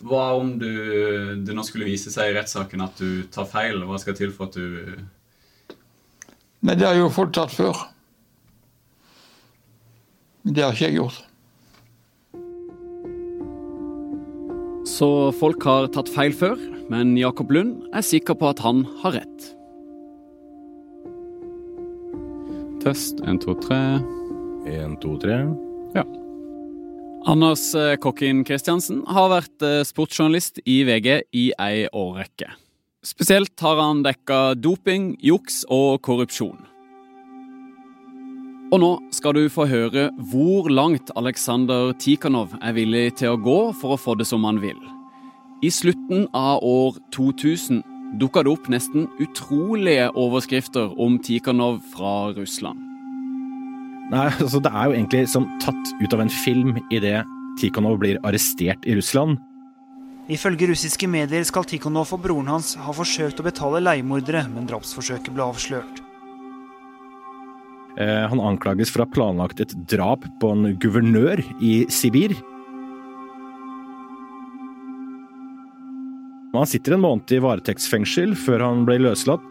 Hva 0.05 0.35
om 0.37 0.57
du, 0.61 0.69
det 1.45 1.57
nå 1.57 1.65
skulle 1.65 1.89
vise 1.89 2.13
seg 2.13 2.29
i 2.29 2.37
rettssaken 2.37 2.85
at 2.85 3.01
du 3.01 3.25
tar 3.33 3.49
feil? 3.49 3.81
Hva 3.89 4.01
skal 4.01 4.17
til 4.19 4.33
for 4.37 4.51
at 4.51 4.57
du 4.57 5.01
Nei, 6.65 6.79
det 6.81 6.87
har 6.87 6.97
jo 6.97 7.11
folk 7.13 7.33
tatt 7.37 7.53
før. 7.53 7.77
Det 10.45 10.61
har 10.61 10.75
ikke 10.77 10.91
jeg 10.91 10.99
gjort. 10.99 11.23
Så 14.85 15.09
folk 15.41 15.65
har 15.65 15.89
tatt 15.95 16.11
feil 16.13 16.35
før, 16.37 16.61
men 16.93 17.15
Jakob 17.17 17.53
Lund 17.55 17.87
er 17.97 18.05
sikker 18.05 18.37
på 18.37 18.51
at 18.53 18.61
han 18.61 18.83
har 19.01 19.17
rett. 19.17 19.47
Test 22.85 23.23
1, 23.25 23.41
2, 23.41 23.55
3. 23.65 23.79
1, 24.69 24.99
2, 25.01 25.15
3. 25.25 25.39
Ja. 25.97 26.05
Anders 27.33 27.65
eh, 27.79 27.95
Kokkin 27.97 28.45
Kristiansen 28.45 29.01
har 29.09 29.31
vært 29.33 29.65
eh, 29.65 29.81
sportsjournalist 29.89 30.61
i 30.69 30.83
VG 30.85 31.09
i 31.33 31.47
ei 31.57 31.87
årrekke. 31.89 32.51
Spesielt 33.05 33.57
har 33.65 33.81
han 33.81 34.05
dekka 34.05 34.53
doping, 34.61 35.15
juks 35.25 35.63
og 35.73 36.03
korrupsjon. 36.05 36.61
Og 38.73 38.81
nå 38.81 38.91
skal 39.15 39.37
du 39.37 39.45
få 39.53 39.67
høre 39.69 40.09
hvor 40.31 40.71
langt 40.73 41.13
Aleksandr 41.19 41.93
Tikhanov 42.01 42.55
er 42.65 42.77
villig 42.77 43.19
til 43.21 43.35
å 43.35 43.41
gå 43.41 43.59
for 43.77 43.95
å 43.95 44.01
få 44.01 44.15
det 44.19 44.27
som 44.29 44.47
han 44.49 44.61
vil. 44.63 44.79
I 45.65 45.71
slutten 45.73 46.27
av 46.37 46.65
år 46.65 46.97
2000 47.15 47.83
dukka 48.21 48.45
det 48.45 48.53
opp 48.53 48.69
nesten 48.73 49.07
utrolige 49.23 50.09
overskrifter 50.19 50.93
om 51.01 51.19
Tikhanov 51.23 51.81
fra 51.93 52.33
Russland. 52.37 52.81
Nei, 54.13 54.29
altså 54.43 54.61
Det 54.61 54.73
er 54.73 54.85
jo 54.85 54.97
egentlig 54.97 55.25
som 55.33 55.49
tatt 55.65 55.95
ut 56.01 56.15
av 56.17 56.25
en 56.25 56.33
film 56.33 56.79
idet 56.93 57.23
Tikhanov 57.61 57.99
blir 58.03 58.21
arrestert 58.27 58.85
i 58.89 58.97
Russland. 58.99 59.39
Ifølge 60.29 60.71
russiske 60.71 61.09
medier 61.11 61.45
skal 61.45 61.67
Tikhanov 61.69 62.15
og 62.17 62.23
broren 62.25 62.49
hans 62.49 62.75
ha 62.81 62.97
forsøkt 62.97 63.43
å 63.43 63.47
betale 63.47 63.83
leiemordere, 63.85 64.47
men 64.49 64.69
drapsforsøket 64.71 65.35
ble 65.37 65.45
avslørt. 65.45 66.01
Eh, 68.01 68.25
han 68.27 68.43
anklages 68.43 68.91
for 68.91 69.03
å 69.03 69.07
ha 69.07 69.15
planlagt 69.15 69.61
et 69.63 69.75
drap 69.91 70.25
på 70.43 70.51
en 70.51 70.73
guvernør 70.83 71.43
i 71.63 71.85
Sibir. 71.93 72.35
Han 76.55 76.71
sitter 76.71 76.95
en 76.95 77.03
måned 77.03 77.31
i 77.35 77.41
varetektsfengsel 77.43 78.35
før 78.39 78.63
han 78.67 78.83
ble 78.87 79.01
løslatt. 79.03 79.43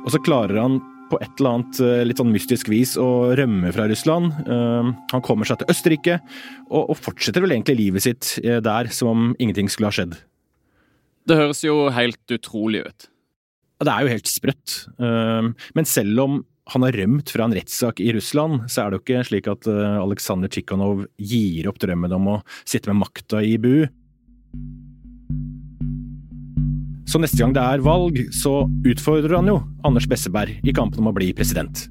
Og 0.00 0.08
så 0.14 0.22
klarer 0.24 0.58
han 0.58 0.78
på 1.10 1.18
et 1.18 1.40
eller 1.40 1.56
annet 1.56 1.80
eh, 1.82 2.02
litt 2.06 2.22
sånn 2.22 2.30
mystisk 2.30 2.70
vis 2.70 2.94
å 2.98 3.32
rømme 3.38 3.72
fra 3.74 3.88
Russland. 3.90 4.30
Eh, 4.46 4.90
han 5.10 5.26
kommer 5.26 5.48
seg 5.48 5.60
til 5.60 5.74
Østerrike, 5.74 6.20
og 6.70 6.94
fortsetter 6.98 7.42
vel 7.42 7.56
egentlig 7.56 7.80
livet 7.80 8.06
sitt 8.06 8.36
der 8.62 8.90
som 8.94 9.10
om 9.10 9.24
ingenting 9.42 9.70
skulle 9.70 9.90
ha 9.90 9.96
skjedd. 9.96 10.14
Det 11.26 11.38
høres 11.38 11.64
jo 11.66 11.88
helt 11.94 12.34
utrolig 12.34 12.84
ut. 12.86 13.10
Det 13.80 13.90
er 13.90 14.04
jo 14.04 14.12
helt 14.12 14.28
sprøtt. 14.28 14.72
Men 15.00 15.88
selv 15.88 16.22
om 16.22 16.40
han 16.70 16.86
har 16.86 16.96
rømt 16.96 17.32
fra 17.34 17.46
en 17.46 17.54
rettssak 17.56 18.00
i 18.02 18.12
Russland, 18.14 18.64
så 18.70 18.84
er 18.84 18.90
det 18.90 19.00
jo 19.00 19.04
ikke 19.04 19.24
slik 19.26 19.48
at 19.50 19.66
Aleksandr 19.70 20.50
Tsjikhanov 20.50 21.04
gir 21.18 21.66
opp 21.70 21.80
drømmen 21.82 22.14
om 22.14 22.28
å 22.36 22.40
sitte 22.62 22.92
med 22.92 23.02
makta 23.02 23.42
i 23.42 23.56
BU. 23.58 23.88
Så 27.10 27.18
neste 27.18 27.40
gang 27.42 27.50
det 27.56 27.62
er 27.66 27.82
valg, 27.82 28.20
så 28.30 28.68
utfordrer 28.86 29.34
han 29.34 29.48
jo 29.50 29.56
Anders 29.86 30.06
Besseberg 30.06 30.60
i 30.62 30.74
kampen 30.76 31.02
om 31.02 31.10
å 31.10 31.16
bli 31.16 31.32
president. 31.34 31.88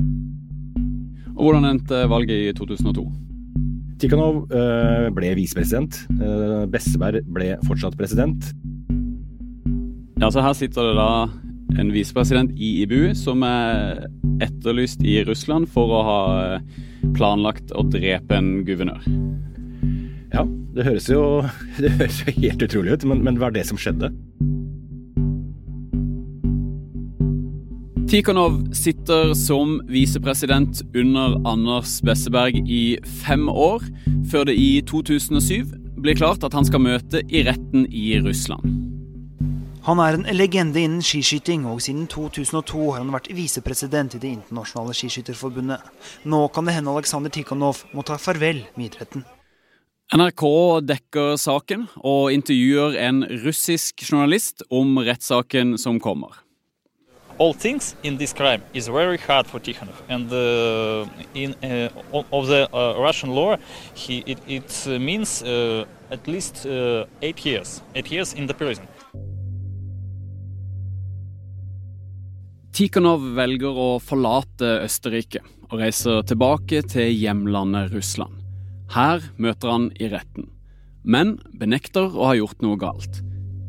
Og 1.35 1.41
Hvordan 1.49 1.67
endte 1.67 2.05
valget 2.11 2.45
i 2.47 2.53
2002? 2.55 3.03
Tikhonov 3.99 4.45
øh, 4.47 5.09
ble 5.15 5.33
visepresident. 5.35 5.97
Øh, 6.23 6.63
Besseberg 6.71 7.27
ble 7.35 7.57
fortsatt 7.67 7.97
president. 7.99 8.47
Ja, 10.19 10.31
så 10.31 10.43
Her 10.43 10.55
sitter 10.55 10.87
det 10.87 10.95
da 10.95 11.11
en 11.77 11.91
visepresident 11.93 12.51
i 12.57 12.81
IBU 12.83 13.13
som 13.17 13.43
er 13.45 14.07
etterlyst 14.43 15.03
i 15.05 15.19
Russland 15.27 15.69
for 15.69 15.93
å 15.93 16.01
ha 16.07 16.21
planlagt 17.15 17.73
å 17.77 17.85
drepe 17.85 18.37
en 18.39 18.63
guvernør. 18.67 19.05
Ja, 20.33 20.45
det 20.75 20.85
høres 20.87 21.09
jo, 21.11 21.23
det 21.81 21.93
høres 21.99 22.23
jo 22.23 22.35
helt 22.39 22.65
utrolig 22.65 22.97
ut, 22.97 23.07
men, 23.09 23.23
men 23.25 23.39
hva 23.39 23.51
er 23.51 23.59
det 23.59 23.67
som 23.69 23.79
skjedde. 23.79 24.11
Tikhonov 28.09 28.55
sitter 28.73 29.35
som 29.37 29.75
visepresident 29.85 30.81
under 30.97 31.35
Anders 31.45 31.99
Besseberg 32.01 32.57
i 32.65 32.97
fem 33.21 33.45
år, 33.49 33.85
før 34.31 34.49
det 34.49 34.57
i 34.57 34.79
2007 34.89 35.75
blir 36.01 36.17
klart 36.17 36.41
at 36.47 36.55
han 36.57 36.65
skal 36.65 36.81
møte 36.81 37.21
i 37.29 37.43
retten 37.45 37.85
i 37.93 38.15
Russland. 38.25 38.88
Han 39.87 39.99
er 40.03 40.17
en 40.17 40.25
legende 40.35 40.81
innen 40.81 41.03
skiskyting, 41.05 41.63
og 41.65 41.79
siden 41.81 42.07
2002 42.11 42.81
har 42.91 42.99
han 42.99 43.13
vært 43.15 43.29
visepresident 43.31 44.17
i 44.17 44.19
Det 44.19 44.33
internasjonale 44.35 44.95
skiskytterforbundet. 44.97 45.85
Nå 46.27 46.47
kan 46.53 46.67
det 46.67 46.75
hende 46.75 46.91
Aleksandr 46.91 47.31
Tikhonov 47.31 47.85
må 47.95 48.03
ta 48.03 48.19
farvel 48.19 48.65
med 48.75 48.89
idretten. 48.89 49.23
NRK 50.09 50.43
dekker 50.89 51.37
saken 51.37 51.87
og 52.01 52.33
intervjuer 52.33 52.97
en 52.97 53.23
russisk 53.45 54.03
journalist 54.03 54.65
om 54.69 54.97
rettssaken 54.97 55.77
som 55.77 55.99
kommer. 56.01 56.43
all 57.39 57.53
things 57.53 57.95
in 58.03 58.17
this 58.17 58.33
crime 58.33 58.61
is 58.73 58.87
very 58.87 59.17
hard 59.17 59.47
for 59.47 59.59
Tikhonov, 59.59 59.95
and 60.09 60.31
uh, 60.31 61.07
in 61.33 61.55
uh, 61.63 61.89
of 62.33 62.47
the 62.47 62.67
uh, 62.75 62.99
Russian 62.99 63.29
law, 63.29 63.55
he, 63.93 64.23
it, 64.25 64.39
it 64.45 64.87
means 64.99 65.41
uh, 65.41 65.85
at 66.11 66.27
least 66.27 66.65
uh, 66.65 67.05
eight 67.21 67.45
years, 67.45 67.81
eight 67.95 68.11
years 68.11 68.33
in 68.33 68.47
the 68.47 68.53
prison. 68.53 68.87
Tikhonov 72.79 73.25
velger 73.35 73.75
å 73.75 73.87
forlate 73.99 74.67
Østerrike 74.85 75.41
og 75.67 75.81
reiser 75.81 76.21
tilbake 76.23 76.79
til 76.87 77.09
hjemlandet 77.11 77.89
Russland. 77.91 78.37
Her 78.93 79.25
møter 79.35 79.73
han 79.73 79.89
i 79.99 80.07
retten, 80.07 80.45
men 81.03 81.33
benekter 81.59 82.07
å 82.07 82.29
ha 82.29 82.37
gjort 82.37 82.63
noe 82.63 82.79
galt. 82.79 83.19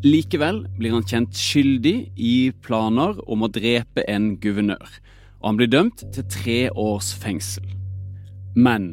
Likevel 0.07 0.61
blir 0.79 0.95
han 0.95 1.09
kjent 1.11 1.35
skyldig 1.35 1.97
i 2.15 2.37
planer 2.63 3.19
om 3.27 3.43
å 3.43 3.51
drepe 3.51 4.07
en 4.07 4.37
guvernør, 4.39 4.95
og 5.43 5.49
han 5.49 5.59
blir 5.59 5.73
dømt 5.75 6.07
til 6.15 6.31
tre 6.31 6.61
års 6.71 7.11
fengsel. 7.11 7.67
Men 8.55 8.93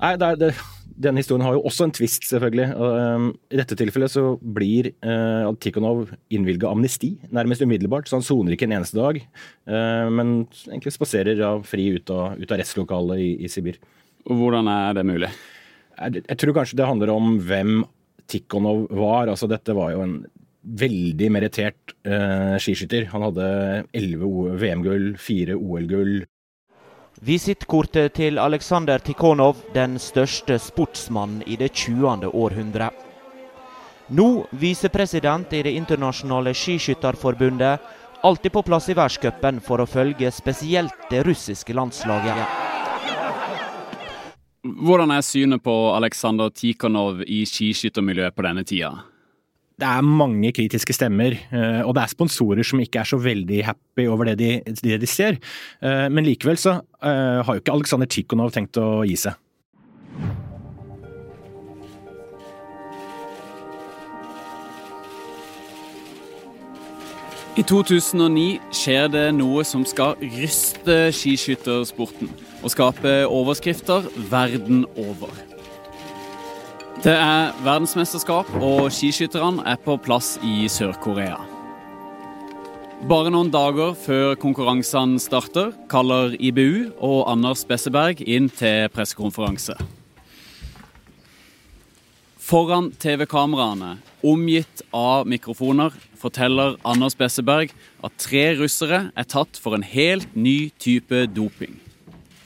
Nei, 0.00 0.14
det 0.16 0.32
er, 0.32 0.64
Denne 0.96 1.20
historien 1.20 1.44
har 1.44 1.56
jo 1.56 1.64
også 1.68 1.86
en 1.86 1.92
twist, 1.92 2.24
selvfølgelig. 2.30 2.70
Um, 2.72 3.26
I 3.52 3.58
dette 3.60 3.76
tilfellet 3.76 4.12
så 4.14 4.36
blir 4.40 4.90
uh, 5.04 5.50
Tikhonov 5.60 6.14
innvilga 6.32 6.70
amnesti 6.72 7.12
nærmest 7.36 7.64
umiddelbart, 7.66 8.08
så 8.08 8.16
han 8.16 8.24
soner 8.24 8.56
ikke 8.56 8.64
en 8.68 8.78
eneste 8.78 8.96
dag. 8.96 9.20
Uh, 9.68 10.08
men 10.08 10.32
egentlig 10.70 10.94
spaserer 10.94 11.42
ja, 11.42 11.52
fri 11.68 11.90
ut 11.98 12.12
av, 12.14 12.38
ut 12.40 12.48
av 12.48 12.62
rettslokalet 12.62 13.20
i, 13.20 13.28
i, 13.44 13.52
Sibir. 13.52 13.76
Hvordan 14.24 14.72
er 14.72 14.96
det 14.96 15.04
mulig? 15.08 15.30
Jeg, 15.96 16.24
jeg 16.24 16.40
tror 16.40 16.56
kanskje 16.56 16.80
det 16.80 16.88
handler 16.88 17.12
om 17.12 17.36
hvem 17.44 17.76
Tikhonov 18.30 18.86
var. 18.96 19.28
Altså, 19.28 19.48
dette 19.50 19.76
var 19.76 19.92
jo 19.92 20.02
en 20.06 20.18
veldig 20.66 21.28
merittert 21.30 21.94
eh, 22.06 22.56
skiskytter. 22.62 23.06
Han 23.12 23.24
hadde 23.28 23.48
elleve 23.96 24.56
VM-gull, 24.58 25.12
fire 25.20 25.56
OL-gull. 25.58 26.24
Visittkortet 27.24 28.12
til 28.18 28.36
Aleksandr 28.36 29.00
Tikhonov, 29.00 29.56
den 29.72 29.94
største 29.96 30.58
sportsmannen 30.60 31.40
i 31.48 31.56
det 31.56 31.70
20. 31.72 32.28
århundre. 32.28 32.90
Nå 34.12 34.44
visepresident 34.52 35.52
i 35.56 35.62
Det 35.62 35.72
internasjonale 35.72 36.52
skiskytterforbundet, 36.52 37.80
alltid 38.22 38.52
på 38.52 38.62
plass 38.62 38.90
i 38.92 38.94
verdenscupen 38.94 39.62
for 39.64 39.80
å 39.80 39.88
følge 39.88 40.30
spesielt 40.30 41.08
det 41.10 41.24
russiske 41.24 41.72
landslaget. 41.72 42.36
Hvordan 44.84 45.10
er 45.10 45.24
synet 45.24 45.64
på 45.64 45.74
Aleksandr 45.96 46.52
Tikhonov 46.52 47.24
i 47.24 47.46
skiskyttermiljøet 47.48 48.36
på 48.36 48.44
denne 48.44 48.64
tida? 48.64 48.92
Det 49.76 49.84
er 49.84 50.00
mange 50.00 50.48
kritiske 50.56 50.94
stemmer, 50.96 51.34
eh, 51.52 51.82
og 51.84 51.92
det 51.96 52.06
er 52.06 52.08
sponsorer 52.08 52.64
som 52.64 52.80
ikke 52.80 53.02
er 53.02 53.08
så 53.10 53.18
veldig 53.20 53.58
happy 53.66 54.06
over 54.08 54.30
det 54.30 54.38
de, 54.40 54.50
det 54.80 54.96
de 55.02 55.06
ser. 55.06 55.36
Eh, 55.84 56.06
men 56.08 56.24
likevel 56.24 56.56
så 56.56 56.78
eh, 57.04 57.42
har 57.44 57.50
jo 57.50 57.60
ikke 57.60 57.74
Aleksandr 57.74 58.08
Tikhonov 58.08 58.54
tenkt 58.54 58.80
å 58.80 59.04
gi 59.04 59.18
seg. 59.20 59.36
I 67.56 67.64
2009 67.68 68.46
skjer 68.80 69.12
det 69.12 69.26
noe 69.36 69.64
som 69.68 69.84
skal 69.88 70.16
ryste 70.20 70.96
skiskyttersporten 71.16 72.32
og 72.62 72.72
skape 72.72 73.14
overskrifter 73.28 74.08
verden 74.32 74.86
over. 74.96 75.55
Det 77.04 77.12
er 77.12 77.50
verdensmesterskap, 77.60 78.48
og 78.64 78.86
skiskytterne 78.88 79.60
er 79.68 79.76
på 79.84 79.98
plass 80.00 80.38
i 80.40 80.64
Sør-Korea. 80.72 81.36
Bare 83.04 83.28
noen 83.28 83.50
dager 83.52 83.92
før 84.00 84.32
konkurransene 84.40 85.20
starter, 85.20 85.74
kaller 85.92 86.32
IBU 86.40 86.94
og 87.04 87.26
Anders 87.28 87.66
Besseberg 87.68 88.22
inn 88.24 88.48
til 88.48 88.88
pressekonferanse. 88.94 89.76
Foran 92.40 92.88
TV-kameraene, 92.96 93.98
omgitt 94.24 94.80
av 94.96 95.28
mikrofoner, 95.28 95.92
forteller 96.16 96.78
Anders 96.80 97.18
Besseberg 97.18 97.76
at 98.00 98.16
tre 98.24 98.46
russere 98.56 99.10
er 99.12 99.28
tatt 99.28 99.60
for 99.60 99.76
en 99.76 99.84
helt 99.84 100.32
ny 100.32 100.72
type 100.80 101.26
doping. 101.36 101.76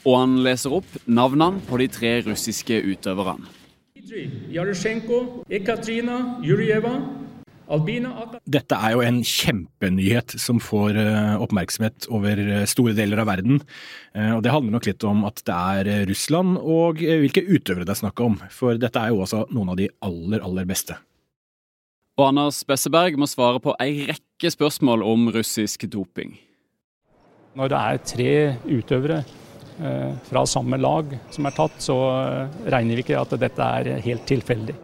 Og 0.03 0.19
han 0.19 0.37
leser 0.43 0.75
opp 0.81 0.99
navnene 1.07 1.63
på 1.71 1.79
de 1.79 1.87
tre 1.95 2.17
russiske 2.27 2.83
utøverne. 2.91 3.60
Dette 8.51 8.75
er 8.75 8.95
jo 8.97 9.03
en 9.05 9.21
kjempenyhet 9.23 10.33
som 10.43 10.59
får 10.59 10.97
eh, 10.99 11.35
oppmerksomhet 11.39 12.09
over 12.11 12.41
eh, 12.43 12.65
store 12.67 12.91
deler 12.97 13.21
av 13.23 13.29
verden. 13.31 13.61
Eh, 14.11 14.33
og 14.35 14.43
Det 14.43 14.51
handler 14.51 14.75
nok 14.75 14.89
litt 14.89 15.05
om 15.07 15.23
at 15.29 15.39
det 15.47 15.55
er 15.55 16.09
Russland 16.09 16.59
og 16.59 16.99
hvilke 16.99 17.45
utøvere 17.47 17.87
det 17.87 17.95
er 17.95 18.01
snakk 18.01 18.19
om. 18.25 18.35
For 18.51 18.75
dette 18.81 18.99
er 18.99 19.13
jo 19.13 19.23
også 19.23 19.45
noen 19.55 19.71
av 19.71 19.79
de 19.79 19.87
aller, 20.03 20.43
aller 20.43 20.67
beste. 20.67 20.99
Og 22.19 22.27
Anders 22.27 22.59
Besseberg 22.67 23.15
må 23.15 23.29
svare 23.31 23.63
på 23.63 23.77
ei 23.79 24.09
rekke 24.09 24.51
spørsmål 24.51 25.05
om 25.07 25.29
russisk 25.31 25.87
doping. 25.87 26.35
Når 27.55 27.71
det 27.71 27.79
er 27.79 28.03
tre 28.11 28.35
utøvere 28.67 29.23
fra 30.27 30.45
samme 30.49 30.77
lag 30.77 31.11
som 31.33 31.47
er 31.47 31.57
tatt, 31.57 31.77
så 31.83 31.97
eh, 32.11 32.63
regner 32.73 32.99
vi 32.99 33.05
ikke 33.05 33.19
at 33.19 33.35
dette 33.41 33.67
er 33.81 34.01
helt 34.05 34.25
tilfeldig. 34.29 34.77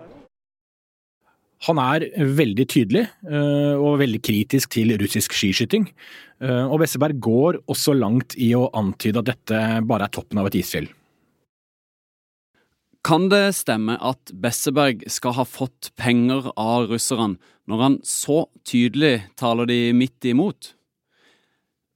Han 1.65 1.79
er 1.81 2.05
veldig 2.37 2.65
tydelig 2.69 3.07
eh, 3.25 3.73
og 3.73 3.97
veldig 4.03 4.21
kritisk 4.21 4.75
til 4.75 4.93
russisk 5.01 5.33
skiskyting. 5.33 5.87
Eh, 6.43 6.65
og 6.67 6.83
Besseberg 6.83 7.17
går 7.23 7.59
også 7.65 7.95
langt 7.97 8.37
i 8.37 8.51
å 8.53 8.67
antyde 8.77 9.23
at 9.23 9.31
dette 9.31 9.63
bare 9.89 10.05
er 10.05 10.13
toppen 10.13 10.37
av 10.41 10.51
et 10.51 10.59
isfjell. 10.61 10.89
Kan 13.07 13.29
det 13.31 13.55
stemme 13.55 13.95
at 14.03 14.33
Besseberg 14.35 15.05
skal 15.09 15.37
ha 15.37 15.47
fått 15.47 15.93
penger 15.97 16.51
av 16.59 16.89
russerne, 16.91 17.39
når 17.67 17.83
han 17.83 17.99
så 18.05 18.45
tydelig 18.67 19.21
taler 19.39 19.69
de 19.69 19.79
midt 19.95 20.27
imot? 20.27 20.73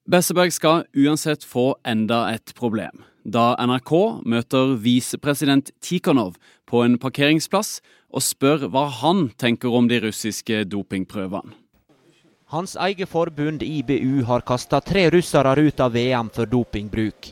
Besseberg 0.09 0.53
skal 0.53 0.85
uansett 0.97 1.43
få 1.43 1.75
enda 1.85 2.25
et 2.33 2.53
problem. 2.57 3.03
Da 3.23 3.53
NRK 3.61 4.23
møter 4.25 4.75
visepresident 4.81 5.69
Tikhonov 5.81 6.39
på 6.65 6.81
en 6.81 6.97
parkeringsplass 6.97 7.81
og 8.09 8.25
spør 8.25 8.65
hva 8.73 8.87
han 9.01 9.29
tenker 9.37 9.69
om 9.69 9.87
de 9.87 10.01
russiske 10.01 10.63
dopingprøvene. 10.65 11.53
Hans 12.51 12.73
eget 12.75 13.07
forbund 13.07 13.61
IBU 13.63 14.25
har 14.27 14.41
kasta 14.43 14.81
tre 14.83 15.05
russere 15.13 15.53
ut 15.55 15.79
av 15.79 15.93
VM 15.93 16.31
for 16.35 16.49
dopingbruk. 16.49 17.29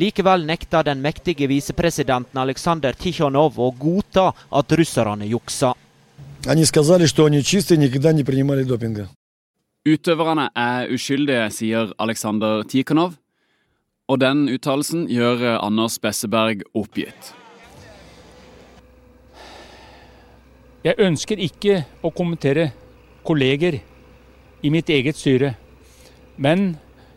Likevel 0.00 0.46
nekter 0.48 0.86
den 0.86 1.02
mektige 1.04 1.44
visepresidenten 1.50 2.38
Aleksandr 2.40 2.96
Tikhonov 2.96 3.58
å 3.60 3.68
godta 3.76 4.30
at 4.48 4.72
russerne 4.72 5.28
juksa. 5.28 5.74
Utøverne 9.82 10.44
er 10.54 10.92
uskyldige, 10.94 11.48
sier 11.50 11.88
Aleksandr 11.98 12.60
Tikhonov. 12.70 13.16
Og 14.06 14.20
den 14.22 14.44
uttalelsen 14.52 15.08
gjør 15.10 15.40
Anders 15.56 15.96
Besseberg 15.98 16.60
oppgitt. 16.78 17.32
Jeg 20.86 20.94
ønsker 21.02 21.42
ikke 21.42 21.80
å 21.98 22.12
kommentere 22.14 22.68
kolleger 23.26 23.80
i 24.62 24.70
mitt 24.70 24.90
eget 24.90 25.18
styre. 25.18 25.56
Men 26.38 26.76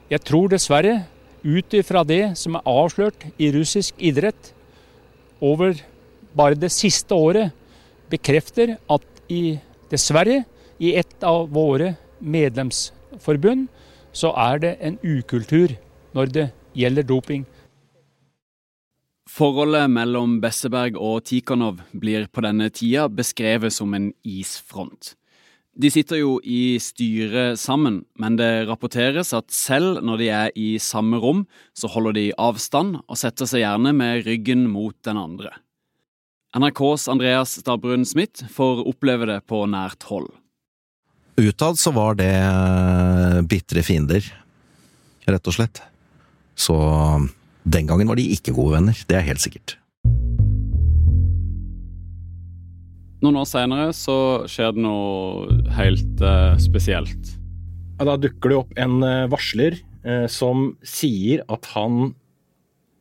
jeg 0.10 0.24
tror 0.26 0.50
dessverre, 0.50 1.04
ut 1.46 1.76
ifra 1.78 2.02
det 2.02 2.34
som 2.40 2.58
er 2.58 2.66
avslørt 2.66 3.28
i 3.38 3.52
russisk 3.54 4.00
idrett 4.02 4.50
over 5.38 5.78
bare 6.34 6.58
det 6.58 6.72
siste 6.74 7.14
året, 7.14 7.54
bekrefter 8.10 8.80
at 8.90 9.06
i, 9.30 9.60
dessverre, 9.94 10.42
i 10.82 10.96
et 10.98 11.22
av 11.26 11.46
våre 11.54 11.94
medlemsforbund, 12.20 13.68
så 14.16 14.32
er 14.40 14.62
det 14.64 14.78
en 14.80 14.98
ukultur 15.04 15.76
når 16.16 16.32
det 16.32 16.48
gjelder 16.76 17.08
doping. 17.08 17.44
Forholdet 19.26 19.90
mellom 19.90 20.38
Besseberg 20.40 20.96
og 21.02 21.26
Tikhonov 21.28 21.82
blir 21.92 22.28
på 22.32 22.44
denne 22.46 22.70
tida 22.70 23.08
beskrevet 23.10 23.74
som 23.74 23.94
en 23.98 24.12
isfront. 24.24 25.16
De 25.76 25.90
sitter 25.92 26.22
jo 26.22 26.38
i 26.40 26.78
styret 26.80 27.60
sammen, 27.60 28.06
men 28.16 28.38
det 28.40 28.68
rapporteres 28.70 29.34
at 29.36 29.52
selv 29.52 30.00
når 30.06 30.22
de 30.22 30.30
er 30.32 30.54
i 30.56 30.68
samme 30.80 31.20
rom, 31.20 31.44
så 31.76 31.90
holder 31.92 32.16
de 32.16 32.30
avstand 32.40 33.02
og 33.02 33.20
setter 33.20 33.50
seg 33.50 33.66
gjerne 33.66 33.92
med 33.98 34.24
ryggen 34.24 34.70
mot 34.72 34.96
den 35.04 35.20
andre. 35.20 35.52
NRKs 36.56 37.10
Andreas 37.12 37.58
Stabrun 37.60 38.08
Smith 38.08 38.46
får 38.48 38.86
oppleve 38.88 39.28
det 39.28 39.42
på 39.52 39.66
nært 39.68 40.08
hold. 40.08 40.30
Utad 41.36 41.76
så 41.80 41.92
var 41.92 42.16
det 42.16 42.32
bitre 43.52 43.84
fiender, 43.84 44.24
rett 45.28 45.50
og 45.52 45.56
slett. 45.58 45.82
Så 46.56 46.76
den 47.68 47.90
gangen 47.90 48.08
var 48.08 48.16
de 48.16 48.30
ikke 48.32 48.54
gode 48.56 48.78
venner, 48.78 49.02
det 49.10 49.18
er 49.20 49.28
helt 49.28 49.44
sikkert. 49.44 49.76
Noen 53.26 53.40
år 53.42 53.48
senere 53.50 53.90
så 53.98 54.18
skjer 54.48 54.76
det 54.76 54.84
noe 54.86 55.60
helt 55.76 56.24
eh, 56.24 56.56
spesielt. 56.62 57.34
Ja, 57.98 58.08
da 58.12 58.16
dukker 58.22 58.52
det 58.52 58.60
opp 58.60 58.74
en 58.80 59.00
uh, 59.02 59.28
varsler 59.32 59.80
eh, 60.06 60.28
som 60.32 60.74
sier 60.86 61.44
at 61.52 61.68
han 61.74 62.14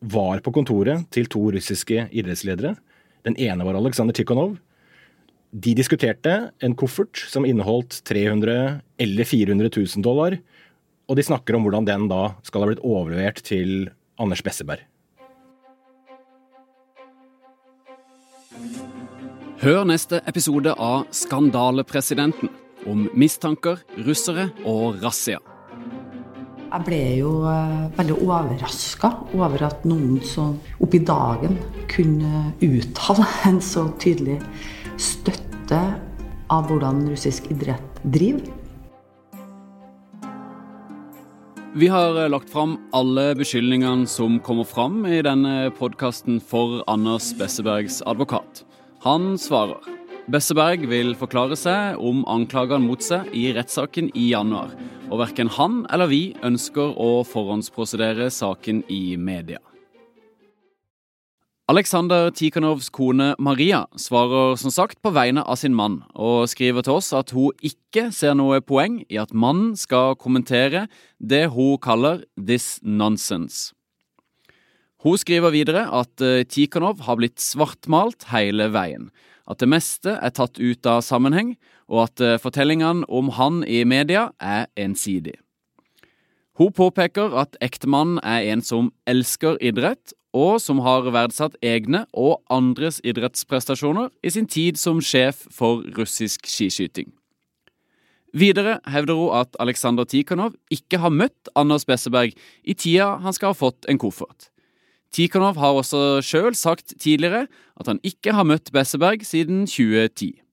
var 0.04 0.40
på 0.44 0.52
kontoret 0.54 1.06
til 1.14 1.28
to 1.30 1.48
russiske 1.54 2.06
idrettsledere. 2.10 2.74
Den 3.26 3.36
ene 3.40 3.66
var 3.66 3.76
Aleksandr 3.78 4.16
Tikhonov. 4.16 4.56
De 5.54 5.70
diskuterte 5.78 6.50
en 6.58 6.72
koffert 6.74 7.20
som 7.30 7.44
inneholdt 7.46 8.00
300 8.10 8.80
eller 8.98 9.28
400 9.30 9.68
000 9.76 10.02
dollar, 10.02 10.34
og 11.06 11.14
de 11.14 11.22
snakker 11.22 11.54
om 11.54 11.62
hvordan 11.62 11.86
den 11.86 12.08
da 12.10 12.32
skal 12.42 12.64
ha 12.64 12.72
blitt 12.72 12.82
overlevert 12.82 13.38
til 13.46 13.86
Anders 14.18 14.42
Besseberg. 14.42 14.82
Hør 19.62 19.86
neste 19.86 20.24
episode 20.26 20.74
av 20.74 21.06
Skandalepresidenten 21.14 22.50
om 22.90 23.06
mistanker, 23.14 23.78
russere 24.02 24.50
og 24.66 24.98
razzia. 25.06 25.38
Jeg 26.66 26.82
ble 26.82 27.02
jo 27.20 27.44
uh, 27.46 27.92
veldig 27.94 28.22
overraska 28.26 29.14
over 29.38 29.70
at 29.70 29.86
noen 29.86 30.18
som 30.26 30.56
oppi 30.82 30.98
dagen 31.06 31.60
kunne 31.86 32.48
uttale 32.58 33.28
en 33.46 33.62
så 33.62 33.92
tydelig 34.02 34.40
støtte 35.00 35.80
av 36.52 36.68
hvordan 36.68 37.04
russisk 37.10 37.48
idrett 37.52 38.02
driver. 38.04 38.44
Vi 41.74 41.88
har 41.90 42.14
eh, 42.14 42.30
lagt 42.30 42.52
fram 42.52 42.76
alle 42.94 43.32
beskyldningene 43.34 44.06
som 44.06 44.38
kommer 44.46 44.68
fram 44.68 45.00
i 45.10 45.18
denne 45.26 45.72
podkasten 45.74 46.38
for 46.38 46.84
Anders 46.86 47.32
Bessebergs 47.34 47.98
advokat. 48.06 48.62
Han 49.02 49.34
svarer. 49.38 49.82
Besseberg 50.30 50.86
vil 50.88 51.12
forklare 51.18 51.58
seg 51.58 51.98
om 51.98 52.22
anklagene 52.30 52.86
mot 52.86 53.02
seg 53.02 53.26
i 53.34 53.48
rettssaken 53.52 54.12
i 54.14 54.30
januar, 54.30 54.70
og 55.10 55.20
verken 55.20 55.50
han 55.58 55.82
eller 55.92 56.08
vi 56.08 56.22
ønsker 56.46 56.94
å 56.94 57.24
forhåndsprosedere 57.28 58.30
saken 58.32 58.86
i 58.88 59.18
media. 59.20 59.58
Aleksandr 61.64 62.28
Tikhanovs 62.36 62.90
kone 62.92 63.30
Maria 63.40 63.86
svarer 63.96 64.52
som 64.60 64.68
sagt 64.68 64.98
på 65.00 65.08
vegne 65.16 65.40
av 65.48 65.56
sin 65.56 65.72
mann, 65.72 66.02
og 66.12 66.44
skriver 66.52 66.84
til 66.84 66.98
oss 66.98 67.06
at 67.16 67.30
hun 67.32 67.54
ikke 67.64 68.10
ser 68.12 68.34
noe 68.36 68.58
poeng 68.60 68.98
i 69.08 69.16
at 69.16 69.30
mannen 69.32 69.70
skal 69.72 70.12
kommentere 70.20 70.82
det 71.16 71.46
hun 71.54 71.78
kaller 71.80 72.20
'this 72.36 72.82
nonsense'. 72.84 73.72
Hun 75.00 75.16
skriver 75.16 75.56
videre 75.56 75.88
at 75.88 76.20
eh, 76.20 76.44
Tikhanov 76.44 77.00
har 77.00 77.16
blitt 77.16 77.40
svartmalt 77.40 78.28
hele 78.28 78.68
veien, 78.68 79.08
at 79.48 79.56
det 79.56 79.68
meste 79.68 80.18
er 80.20 80.36
tatt 80.36 80.60
ut 80.60 80.84
av 80.84 81.00
sammenheng, 81.00 81.56
og 81.88 82.12
at 82.12 82.20
eh, 82.20 82.36
fortellingene 82.36 83.08
om 83.08 83.30
han 83.40 83.64
i 83.64 83.84
media 83.84 84.32
er 84.38 84.66
ensidig. 84.76 85.40
Hun 86.60 86.72
påpeker 86.76 87.32
at 87.32 87.56
ektemannen 87.64 88.20
er 88.20 88.52
en 88.52 88.60
som 88.60 88.92
elsker 89.08 89.56
idrett, 89.64 90.12
og 90.34 90.58
som 90.60 90.82
har 90.82 91.06
verdsatt 91.14 91.54
egne 91.62 92.04
og 92.12 92.42
andres 92.52 92.98
idrettsprestasjoner 93.06 94.10
i 94.26 94.32
sin 94.34 94.48
tid 94.50 94.80
som 94.80 95.02
sjef 95.02 95.46
for 95.54 95.84
russisk 95.96 96.48
skiskyting. 96.50 97.12
Videre 98.34 98.80
hevder 98.90 99.14
hun 99.14 99.36
at 99.38 99.54
Aleksandr 99.62 100.08
Tikhonov 100.10 100.56
ikke 100.74 100.98
har 100.98 101.14
møtt 101.14 101.52
Anders 101.54 101.86
Besseberg 101.86 102.34
i 102.66 102.74
tida 102.74 103.12
han 103.22 103.36
skal 103.36 103.52
ha 103.52 103.58
fått 103.58 103.86
en 103.86 104.00
koffert. 104.02 104.50
Tikhonov 105.14 105.60
har 105.62 105.78
også 105.78 106.18
sjøl 106.26 106.56
sagt 106.58 106.96
tidligere 106.98 107.46
at 107.78 107.86
han 107.86 108.02
ikke 108.02 108.34
har 108.34 108.46
møtt 108.48 108.72
Besseberg 108.74 109.22
siden 109.22 109.68
2010. 109.70 110.43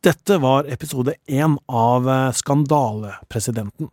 Dette 0.00 0.38
var 0.40 0.64
episode 0.72 1.12
én 1.28 1.58
av 1.68 2.06
eh, 2.08 2.30
Skandalepresidenten. 2.32 3.90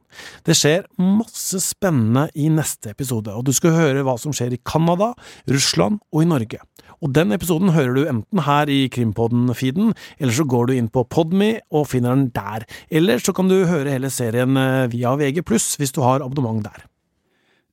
Det 0.48 0.56
skjer 0.56 0.86
masse 1.04 1.60
spennende 1.60 2.30
i 2.32 2.46
neste 2.48 2.94
episode, 2.94 3.34
og 3.36 3.44
du 3.44 3.52
skal 3.52 3.76
høre 3.76 4.06
hva 4.08 4.16
som 4.22 4.32
skjer 4.32 4.56
i 4.56 4.62
Canada, 4.64 5.10
Russland 5.52 6.00
og 6.16 6.24
i 6.24 6.30
Norge. 6.32 6.62
Og 7.04 7.12
den 7.12 7.36
episoden 7.36 7.76
hører 7.76 7.92
du 7.98 8.08
enten 8.08 8.46
her 8.48 8.72
i 8.72 8.80
Krimpodden-feeden, 8.88 9.92
eller 10.16 10.40
så 10.40 10.48
går 10.48 10.72
du 10.72 10.78
inn 10.78 10.88
på 10.88 11.04
Podme 11.12 11.58
og 11.76 11.90
finner 11.92 12.16
den 12.16 12.30
der. 12.32 12.64
Eller 12.88 13.20
så 13.20 13.36
kan 13.36 13.52
du 13.52 13.60
høre 13.68 13.92
hele 13.92 14.08
serien 14.08 14.56
eh, 14.56 14.88
via 14.96 15.18
VG+, 15.20 15.44
hvis 15.44 15.92
du 15.92 16.06
har 16.08 16.24
abonnement 16.24 16.64
der. 16.72 16.88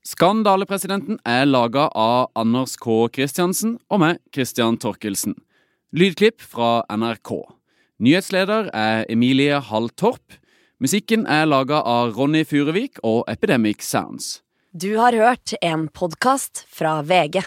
Skandalepresidenten 0.05 1.23
er 1.23 1.47
laga 1.47 1.87
av 1.95 2.33
Anders 2.35 2.75
K. 2.83 3.05
Kristiansen 3.15 3.79
og 3.87 4.03
meg, 4.03 4.25
Christian 4.35 4.83
Torkelsen. 4.83 5.39
Lydklipp 5.95 6.43
fra 6.43 6.81
NRK. 6.91 7.39
Nyhetsleder 8.05 8.67
er 8.77 9.07
Emilie 9.09 9.57
Hall 9.65 9.87
Torp. 9.97 10.35
Musikken 10.83 11.23
er 11.31 11.47
laga 11.49 11.79
av 11.89 12.11
Ronny 12.19 12.43
Furuvik 12.45 12.99
og 13.01 13.23
Epidemic 13.33 13.81
Sounds. 13.87 14.43
Du 14.77 14.99
har 14.99 15.17
hørt 15.17 15.55
en 15.65 15.87
podkast 15.89 16.67
fra 16.69 16.99
VG. 17.07 17.41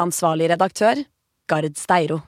Ansvarlig 0.00 0.48
redaktør, 0.54 1.02
Gard 1.50 1.76
Steiro. 1.76 2.22